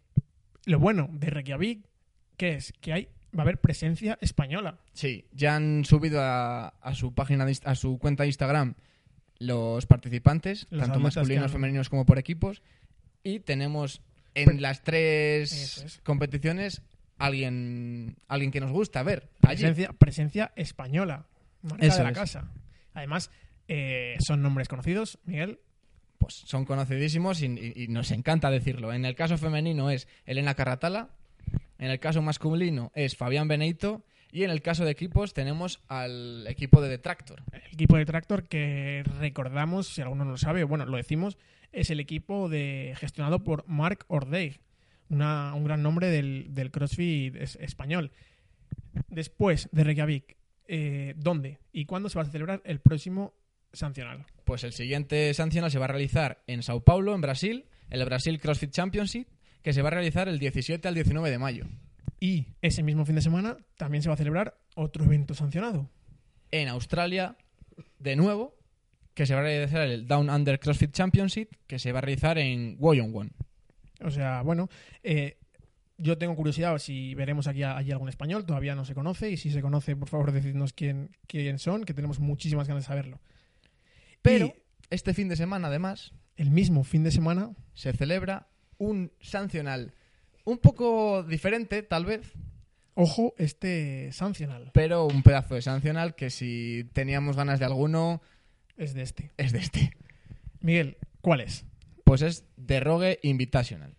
lo 0.68 0.78
bueno 0.78 1.08
de 1.12 1.30
Reykjavik, 1.30 1.84
que 2.36 2.54
es 2.54 2.72
que 2.80 2.92
hay, 2.92 3.08
va 3.36 3.40
a 3.40 3.42
haber 3.42 3.58
presencia 3.60 4.18
española. 4.20 4.78
Sí, 4.92 5.26
ya 5.32 5.56
han 5.56 5.84
subido 5.84 6.20
a, 6.22 6.68
a 6.68 6.94
su 6.94 7.12
página, 7.14 7.44
de 7.44 7.56
a 7.64 7.74
su 7.74 7.98
cuenta 7.98 8.22
de 8.22 8.28
Instagram 8.28 8.74
los 9.40 9.86
participantes, 9.86 10.66
Los 10.70 10.82
tanto 10.82 11.00
masculinos, 11.00 11.44
han- 11.44 11.50
femeninos 11.50 11.88
como 11.88 12.04
por 12.06 12.18
equipos. 12.18 12.62
Y 13.22 13.40
tenemos 13.40 14.02
en 14.34 14.62
las 14.62 14.82
tres 14.82 15.78
es. 15.78 16.00
competiciones 16.04 16.82
alguien, 17.18 18.16
alguien 18.28 18.50
que 18.50 18.60
nos 18.60 18.70
gusta 18.72 19.02
ver. 19.02 19.28
allí. 19.42 19.62
Presencia, 19.62 19.92
presencia 19.92 20.52
española. 20.56 21.26
Marca 21.62 21.84
Eso 21.86 21.98
de 21.98 22.04
la 22.04 22.10
es. 22.10 22.18
casa. 22.18 22.50
Además, 22.94 23.30
eh, 23.68 24.16
son 24.20 24.42
nombres 24.42 24.68
conocidos, 24.68 25.18
Miguel. 25.24 25.58
Pues 26.18 26.34
son 26.34 26.64
conocidísimos 26.64 27.42
y, 27.42 27.86
nos 27.88 28.10
encanta 28.10 28.50
decirlo. 28.50 28.92
En 28.92 29.04
el 29.04 29.14
caso 29.14 29.38
femenino 29.38 29.90
es 29.90 30.08
Elena 30.26 30.54
Carratala, 30.54 31.10
En 31.78 31.90
el 31.90 32.00
caso 32.00 32.22
masculino 32.22 32.90
es 32.94 33.16
Fabián 33.16 33.48
Benito. 33.48 34.04
Y 34.30 34.42
en 34.42 34.50
el 34.50 34.60
caso 34.60 34.84
de 34.84 34.90
equipos 34.90 35.32
tenemos 35.32 35.80
al 35.88 36.46
equipo 36.48 36.82
de 36.82 36.90
Detractor. 36.90 37.42
El 37.50 37.72
equipo 37.72 37.96
de 37.96 38.04
Tractor 38.04 38.46
que 38.46 39.02
recordamos, 39.18 39.88
si 39.88 40.02
alguno 40.02 40.26
no 40.26 40.32
lo 40.32 40.36
sabe, 40.36 40.64
bueno, 40.64 40.84
lo 40.84 40.98
decimos, 40.98 41.38
es 41.72 41.88
el 41.90 41.98
equipo 41.98 42.50
de, 42.50 42.94
gestionado 42.98 43.42
por 43.42 43.66
Mark 43.66 44.04
Ordeig, 44.08 44.60
un 45.08 45.64
gran 45.64 45.82
nombre 45.82 46.08
del, 46.08 46.70
CrossFit 46.70 47.36
es- 47.36 47.56
español. 47.56 48.10
Después 49.08 49.68
de 49.72 49.84
Reykjavik, 49.84 50.36
eh, 50.66 51.14
¿dónde 51.16 51.58
y 51.72 51.86
cuándo 51.86 52.10
se 52.10 52.18
va 52.18 52.24
a 52.24 52.30
celebrar 52.30 52.60
el 52.64 52.80
próximo 52.80 53.32
sancional? 53.72 54.26
Pues 54.44 54.64
el 54.64 54.72
siguiente 54.72 55.32
sancional 55.34 55.70
se 55.70 55.78
va 55.78 55.86
a 55.86 55.88
realizar 55.88 56.42
en 56.46 56.62
Sao 56.62 56.80
Paulo, 56.80 57.14
en 57.14 57.20
Brasil, 57.20 57.66
el 57.90 58.04
Brasil 58.04 58.40
CrossFit 58.40 58.70
Championship, 58.70 59.28
que 59.62 59.72
se 59.72 59.82
va 59.82 59.88
a 59.88 59.92
realizar 59.92 60.28
el 60.28 60.38
17 60.38 60.86
al 60.86 60.94
19 60.94 61.30
de 61.30 61.38
mayo. 61.38 61.66
Y 62.20 62.46
ese 62.62 62.82
mismo 62.82 63.04
fin 63.04 63.14
de 63.14 63.22
semana 63.22 63.56
también 63.76 64.02
se 64.02 64.08
va 64.08 64.14
a 64.14 64.18
celebrar 64.18 64.58
otro 64.74 65.04
evento 65.04 65.34
sancionado. 65.34 65.88
En 66.50 66.68
Australia, 66.68 67.36
de 67.98 68.16
nuevo, 68.16 68.56
que 69.14 69.26
se 69.26 69.34
va 69.34 69.40
a 69.40 69.42
realizar 69.44 69.82
el 69.82 70.06
Down 70.06 70.30
Under 70.30 70.58
CrossFit 70.58 70.92
Championship, 70.92 71.50
que 71.66 71.78
se 71.78 71.92
va 71.92 71.98
a 71.98 72.02
realizar 72.02 72.38
en 72.38 72.76
Wollongong. 72.78 73.32
O 74.00 74.10
sea, 74.10 74.42
bueno, 74.42 74.68
eh, 75.02 75.38
yo 75.96 76.16
tengo 76.16 76.36
curiosidad 76.36 76.78
si 76.78 77.14
veremos 77.14 77.48
aquí 77.48 77.64
allí 77.64 77.90
algún 77.90 78.08
español, 78.08 78.46
todavía 78.46 78.74
no 78.74 78.84
se 78.84 78.94
conoce, 78.94 79.30
y 79.30 79.36
si 79.36 79.50
se 79.50 79.60
conoce, 79.60 79.96
por 79.96 80.08
favor, 80.08 80.32
decidnos 80.32 80.72
quién, 80.72 81.10
quién 81.26 81.58
son, 81.58 81.84
que 81.84 81.94
tenemos 81.94 82.20
muchísimas 82.20 82.68
ganas 82.68 82.84
de 82.84 82.86
saberlo. 82.86 83.20
Pero 84.28 84.46
Y 84.46 84.54
este 84.90 85.14
fin 85.14 85.28
de 85.28 85.36
semana, 85.36 85.68
además, 85.68 86.12
el 86.36 86.50
mismo 86.50 86.84
fin 86.84 87.04
de 87.04 87.10
semana, 87.10 87.54
se 87.74 87.92
celebra 87.92 88.48
un 88.78 89.12
sancional 89.20 89.94
un 90.44 90.58
poco 90.58 91.22
diferente, 91.24 91.82
tal 91.82 92.06
vez, 92.06 92.32
ojo, 92.94 93.34
este 93.36 94.10
sancional 94.12 94.70
pero 94.72 95.06
un 95.06 95.22
pedazo 95.22 95.54
de 95.54 95.62
sancional 95.62 96.14
que 96.14 96.30
si 96.30 96.88
teníamos 96.94 97.36
ganas 97.36 97.58
de 97.58 97.66
alguno, 97.66 98.22
es 98.78 98.94
de 98.94 99.02
este. 99.02 99.30
es 99.36 99.52
de 99.52 99.58
este. 99.58 99.92
Miguel, 100.60 100.96
¿cuál 101.20 101.42
es? 101.42 101.66
Pues 102.04 102.22
es 102.22 102.44
The 102.64 102.80
Rogue 102.80 103.18
Invitational. 103.22 103.94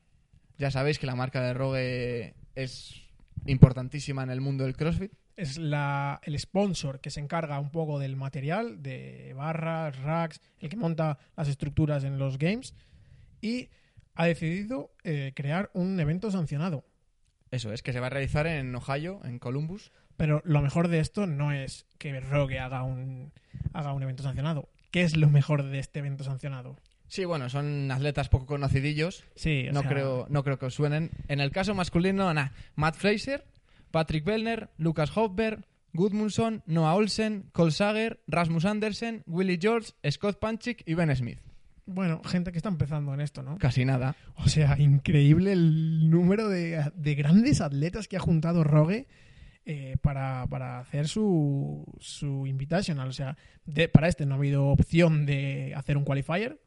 Ya 0.58 0.72
sabéis 0.72 0.98
que 0.98 1.06
la 1.06 1.16
marca 1.16 1.42
de 1.42 1.54
Rogue 1.54 2.34
es 2.56 3.04
importantísima 3.46 4.24
en 4.24 4.32
el 4.32 4.42
mundo 4.42 4.64
del 4.64 4.76
CrossFit. 4.76 5.14
Es 5.40 5.58
la, 5.58 6.20
el 6.24 6.38
sponsor 6.38 7.00
que 7.00 7.10
se 7.10 7.20
encarga 7.20 7.60
un 7.60 7.72
poco 7.72 7.98
del 8.00 8.16
material, 8.16 8.84
de 8.84 9.34
barras, 9.36 9.98
racks, 10.00 10.42
el 10.60 10.70
que 10.70 10.76
monta 10.76 11.18
las 11.38 11.48
estructuras 11.48 12.04
en 12.04 12.20
los 12.20 12.38
games, 12.38 12.76
y 13.42 13.70
ha 14.16 14.26
decidido 14.26 14.92
eh, 15.04 15.32
crear 15.36 15.70
un 15.74 15.98
evento 16.00 16.30
sancionado. 16.30 16.84
Eso 17.52 17.72
es, 17.72 17.82
que 17.82 17.94
se 17.94 18.00
va 18.00 18.08
a 18.08 18.10
realizar 18.10 18.48
en 18.48 18.76
Ohio, 18.76 19.22
en 19.24 19.40
Columbus. 19.40 19.92
Pero 20.18 20.42
lo 20.44 20.62
mejor 20.62 20.90
de 20.90 21.00
esto 21.00 21.26
no 21.26 21.52
es 21.54 21.86
que 21.98 22.20
Rogue 22.20 22.60
haga 22.60 22.84
un, 22.84 23.32
haga 23.74 23.94
un 23.94 24.04
evento 24.04 24.24
sancionado. 24.24 24.70
¿Qué 24.92 25.04
es 25.04 25.16
lo 25.16 25.30
mejor 25.30 25.64
de 25.64 25.80
este 25.80 26.00
evento 26.00 26.24
sancionado? 26.26 26.76
Sí, 27.08 27.24
bueno, 27.26 27.50
son 27.50 27.90
atletas 27.92 28.28
poco 28.30 28.46
conocidillos. 28.46 29.24
Sí, 29.36 29.68
o 29.70 29.72
No, 29.72 29.82
sea, 29.82 29.90
creo, 29.90 30.28
no 30.30 30.44
creo 30.44 30.60
que 30.60 30.66
os 30.66 30.76
suenen. 30.76 31.10
En 31.28 31.40
el 31.40 31.52
caso 31.52 31.74
masculino, 31.74 32.32
nada. 32.34 32.52
Matt 32.76 32.96
Fraser, 32.96 33.46
Patrick 33.92 34.24
Bellner, 34.26 34.70
Lucas 34.78 35.16
Hofberg, 35.16 35.66
Gudmundsson, 35.94 36.64
Noah 36.68 36.96
Olsen, 36.96 37.46
Cole 37.52 37.72
Sager, 37.72 38.20
Rasmus 38.28 38.66
Andersen, 38.66 39.24
Willie 39.26 39.58
George, 39.60 39.92
Scott 40.10 40.40
Panchik 40.40 40.84
y 40.86 40.94
Ben 40.94 41.16
Smith. 41.16 41.40
Bueno, 41.86 42.22
gente 42.24 42.52
que 42.52 42.58
está 42.58 42.70
empezando 42.70 43.12
en 43.16 43.22
esto, 43.22 43.42
¿no? 43.42 43.58
Casi 43.58 43.84
nada. 43.86 44.16
O 44.36 44.48
sea, 44.48 44.78
increíble 44.80 45.52
el 45.54 46.10
número 46.12 46.48
de, 46.48 46.84
de 46.94 47.16
grandes 47.16 47.62
atletas 47.62 48.08
que 48.08 48.18
ha 48.18 48.20
juntado 48.20 48.64
Rogue 48.64 49.08
eh, 49.66 49.98
para, 50.02 50.46
para 50.48 50.80
hacer 50.80 51.08
su, 51.08 51.84
su 52.00 52.46
invitational. 52.46 53.10
O 53.10 53.14
sea, 53.14 53.38
de- 53.66 53.90
para 53.90 54.08
este 54.08 54.28
no 54.28 54.36
ha 54.36 54.38
habido 54.38 54.68
opción 54.68 55.26
de 55.26 55.74
hacer 55.76 55.98
un 55.98 56.04
qualifier. 56.06 56.62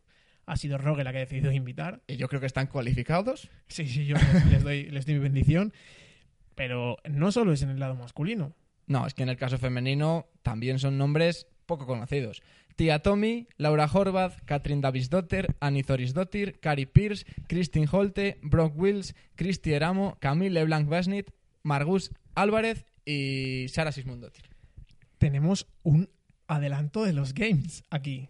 Ha 0.46 0.56
sido 0.56 0.76
Rogue 0.76 1.04
la 1.04 1.12
que 1.12 1.18
ha 1.18 1.20
decidido 1.20 1.52
invitar. 1.52 2.02
Y 2.08 2.16
yo 2.16 2.26
creo 2.26 2.40
que 2.40 2.46
están 2.48 2.66
cualificados. 2.66 3.48
Sí, 3.68 3.86
sí, 3.86 4.04
yo 4.06 4.16
les, 4.16 4.46
les 4.46 4.62
doy, 4.64 4.90
les 4.90 5.06
doy 5.06 5.14
mi 5.14 5.20
bendición. 5.20 5.72
Pero 6.54 6.96
no 7.08 7.32
solo 7.32 7.52
es 7.52 7.62
en 7.62 7.70
el 7.70 7.80
lado 7.80 7.94
masculino. 7.94 8.54
No, 8.86 9.06
es 9.06 9.14
que 9.14 9.22
en 9.22 9.28
el 9.28 9.36
caso 9.36 9.58
femenino 9.58 10.26
también 10.42 10.78
son 10.78 10.98
nombres 10.98 11.46
poco 11.66 11.86
conocidos. 11.86 12.42
Tia 12.76 13.00
Tommy, 13.00 13.48
Laura 13.56 13.88
Horvath, 13.92 14.40
Katrin 14.44 14.80
Davisdotter, 14.80 15.54
Annie 15.60 15.82
Thorisdottir, 15.82 16.58
Cari 16.60 16.86
Pierce, 16.86 17.26
Christine 17.46 17.88
Holte, 17.90 18.38
Brock 18.42 18.76
Wills, 18.76 19.14
Christy 19.36 19.72
Eramo, 19.72 20.16
Camille 20.20 20.54
LeBlanc 20.54 20.88
Basnit, 20.88 21.30
Margus 21.62 22.10
Álvarez 22.34 22.86
y 23.04 23.66
Sara 23.68 23.92
Sismundottir. 23.92 24.48
Tenemos 25.18 25.66
un 25.82 26.10
adelanto 26.46 27.04
de 27.04 27.12
los 27.12 27.34
games 27.34 27.84
aquí. 27.90 28.28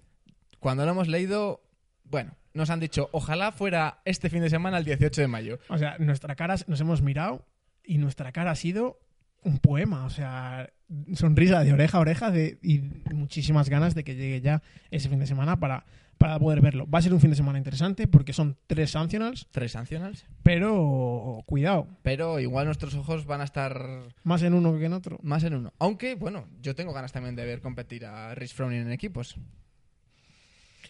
Cuando 0.58 0.85
lo 0.85 0.92
hemos 0.92 1.08
leído, 1.08 1.62
bueno, 2.04 2.37
nos 2.54 2.70
han 2.70 2.80
dicho, 2.80 3.08
ojalá 3.12 3.52
fuera 3.52 4.00
este 4.04 4.28
fin 4.28 4.42
de 4.42 4.50
semana 4.50 4.78
el 4.78 4.85
18 4.85 5.20
de 5.20 5.28
mayo. 5.28 5.58
O 5.68 5.78
sea, 5.78 5.96
nuestra 5.98 6.37
cara, 6.37 6.56
nos 6.66 6.80
hemos 6.80 7.02
mirado 7.02 7.46
y 7.85 7.99
nuestra 7.99 8.33
cara 8.33 8.51
ha 8.53 8.57
sido 8.57 9.01
un 9.45 9.59
poema. 9.59 10.05
O 10.05 10.11
sea, 10.11 10.71
sonrisa 11.14 11.64
de 11.64 11.73
oreja 11.73 11.99
a 11.99 12.01
oreja 12.01 12.31
de, 12.31 12.59
y 12.62 12.81
muchísimas 13.14 13.68
ganas 13.68 13.95
de 13.95 14.05
que 14.05 14.14
llegue 14.14 14.40
ya 14.40 14.62
ese 14.90 15.09
fin 15.09 15.18
de 15.18 15.27
semana 15.27 15.59
para, 15.59 15.85
para 16.18 16.38
poder 16.38 16.61
verlo. 16.61 16.87
Va 16.88 17.01
a 17.01 17.03
ser 17.03 17.12
un 17.12 17.21
fin 17.21 17.31
de 17.31 17.37
semana 17.37 17.59
interesante 17.59 18.07
porque 18.07 18.33
son 18.33 18.57
tres 18.68 18.90
sancionals, 18.92 19.49
Tres 19.51 19.73
sancionals. 19.73 20.25
pero 20.45 21.42
cuidado, 21.47 21.88
Pero 22.03 22.38
igual 22.38 22.66
nuestros 22.66 22.95
ojos 22.95 23.27
van 23.27 23.40
a 23.40 23.45
estar 23.45 23.85
más 24.23 24.42
en 24.42 24.55
uno 24.55 24.79
que 24.79 24.85
en 24.85 24.92
otro. 24.92 25.18
más 25.23 25.42
en 25.45 25.55
uno. 25.55 25.73
Aunque, 25.81 26.14
bueno, 26.14 26.47
yo 26.61 26.75
tengo 26.77 26.92
ganas 26.92 27.11
también 27.12 27.35
de 27.35 27.45
ver 27.45 27.61
competir 27.61 28.07
a 28.07 28.35
Rich 28.37 28.55
Froning 28.55 28.83
en 28.83 28.92
equipos. 28.92 29.37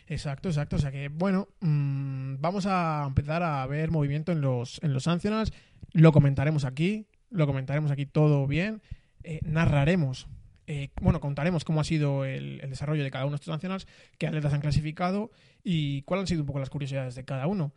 Exacto, 0.08 0.48
exacto. 0.48 0.76
O 0.76 0.78
sea 0.78 0.90
que, 0.90 1.08
bueno, 1.08 1.48
mm, 1.60 2.34
vamos 2.40 2.66
a 2.66 3.04
empezar 3.06 3.42
a 3.42 3.64
ver 3.66 3.90
movimiento 3.90 4.32
en 4.32 4.40
los, 4.40 4.78
en 4.82 4.92
los 4.92 5.04
sancionals. 5.04 5.52
Lo 5.92 6.12
comentaremos 6.12 6.64
aquí, 6.64 7.06
lo 7.30 7.46
comentaremos 7.46 7.90
aquí 7.90 8.06
todo 8.06 8.46
bien. 8.46 8.82
Eh, 9.24 9.40
narraremos, 9.42 10.26
eh, 10.66 10.90
bueno, 11.00 11.20
contaremos 11.20 11.64
cómo 11.64 11.80
ha 11.80 11.84
sido 11.84 12.24
el, 12.24 12.60
el 12.60 12.70
desarrollo 12.70 13.04
de 13.04 13.10
cada 13.10 13.24
uno 13.24 13.32
de 13.32 13.36
estos 13.36 13.52
sancionals, 13.52 13.86
qué 14.18 14.26
atletas 14.26 14.52
han 14.52 14.60
clasificado 14.60 15.30
y 15.62 16.02
cuáles 16.02 16.22
han 16.22 16.26
sido 16.28 16.40
un 16.42 16.46
poco 16.46 16.58
las 16.58 16.70
curiosidades 16.70 17.14
de 17.14 17.24
cada 17.24 17.46
uno. 17.46 17.72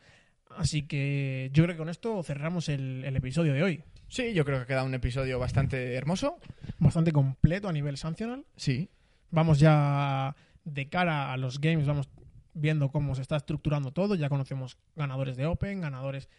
Así 0.57 0.83
que 0.83 1.49
yo 1.53 1.63
creo 1.63 1.75
que 1.75 1.79
con 1.79 1.89
esto 1.89 2.23
cerramos 2.23 2.69
el, 2.69 3.03
el 3.03 3.15
episodio 3.15 3.53
de 3.53 3.63
hoy. 3.63 3.83
Sí, 4.07 4.33
yo 4.33 4.45
creo 4.45 4.59
que 4.59 4.67
queda 4.67 4.83
un 4.83 4.93
episodio 4.93 5.39
bastante 5.39 5.95
hermoso. 5.95 6.39
Bastante 6.79 7.11
completo 7.11 7.67
a 7.67 7.73
nivel 7.73 7.97
sancional. 7.97 8.45
Sí. 8.55 8.89
Vamos 9.31 9.59
ya 9.59 10.35
de 10.63 10.87
cara 10.87 11.33
a 11.33 11.37
los 11.37 11.59
games, 11.59 11.85
vamos 11.85 12.09
viendo 12.53 12.89
cómo 12.89 13.15
se 13.15 13.21
está 13.21 13.35
estructurando 13.35 13.91
todo. 13.91 14.15
Ya 14.15 14.29
conocemos 14.29 14.77
ganadores 14.95 15.35
de 15.35 15.45
Open, 15.45 15.81
ganadores 15.81 16.29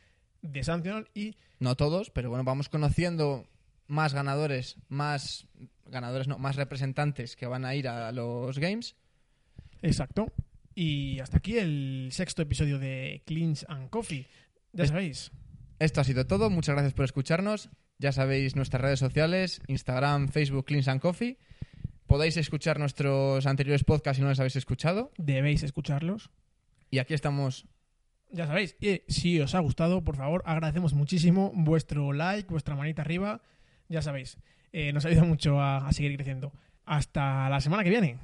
de 0.53 0.63
Sancional 0.65 1.09
y 1.15 1.37
No 1.59 1.75
todos, 1.77 2.11
pero 2.11 2.29
bueno, 2.31 2.45
vamos 2.45 2.69
conociendo 2.69 3.47
más 3.87 4.15
ganadores, 4.15 4.77
más 4.89 5.47
ganadores, 5.87 6.27
no, 6.29 6.39
más 6.39 6.57
representantes 6.57 7.37
que 7.37 7.47
van 7.47 7.65
a 7.65 7.75
ir 7.75 7.89
a 7.89 8.11
los 8.13 8.59
games. 8.59 8.97
exacto. 9.83 10.33
Y 10.75 11.21
hasta 11.21 11.39
aquí 11.39 11.57
el 11.57 12.09
sexto 12.13 12.43
episodio 12.43 12.79
de 12.79 13.23
Cleans 13.25 13.65
and 13.69 13.89
Coffee. 13.89 14.27
Ya 14.75 14.85
Es- 14.85 14.91
sabéis. 14.91 15.33
Esto 15.79 16.01
ha 16.01 16.05
sido 16.05 16.27
todo. 16.27 16.51
Muchas 16.51 16.75
gracias 16.75 16.93
por 16.93 17.05
escucharnos. 17.07 17.71
Ya 17.99 18.13
sabéis 18.13 18.57
nuestras 18.57 18.83
redes 18.83 18.99
sociales, 18.99 19.63
Instagram, 19.69 20.29
Facebook, 20.29 20.67
Cleans 20.67 20.89
and 20.89 21.01
Coffee. 21.01 21.39
Podéis 22.07 22.37
escuchar 22.37 22.79
nuestros 22.79 23.47
anteriores 23.47 23.85
podcasts 23.85 24.17
si 24.19 24.23
no 24.23 24.29
los 24.29 24.39
habéis 24.39 24.57
escuchado. 24.57 25.13
Debéis 25.17 25.63
escucharlos. 25.63 26.31
Y 26.91 26.99
aquí 26.99 27.15
estamos. 27.15 27.67
Ya 28.31 28.47
sabéis. 28.47 28.77
Y 28.81 29.03
si 29.09 29.41
os 29.41 29.55
ha 29.55 29.61
gustado, 29.61 30.03
por 30.05 30.17
favor, 30.17 30.43
agradecemos 30.47 30.95
muchísimo 30.95 31.53
vuestro 31.55 32.13
like, 32.13 32.49
vuestra 32.51 32.75
manita 32.77 33.03
arriba. 33.03 33.41
Ya 33.89 34.03
sabéis. 34.03 34.39
eh, 34.73 34.93
nos 34.93 35.07
ayuda 35.07 35.25
mucho 35.25 35.59
a- 35.61 35.87
a 35.89 35.93
seguir 35.93 36.15
creciendo. 36.17 36.53
Hasta 36.85 37.49
la 37.49 37.61
semana 37.61 37.83
que 37.83 37.89
viene. 37.91 38.19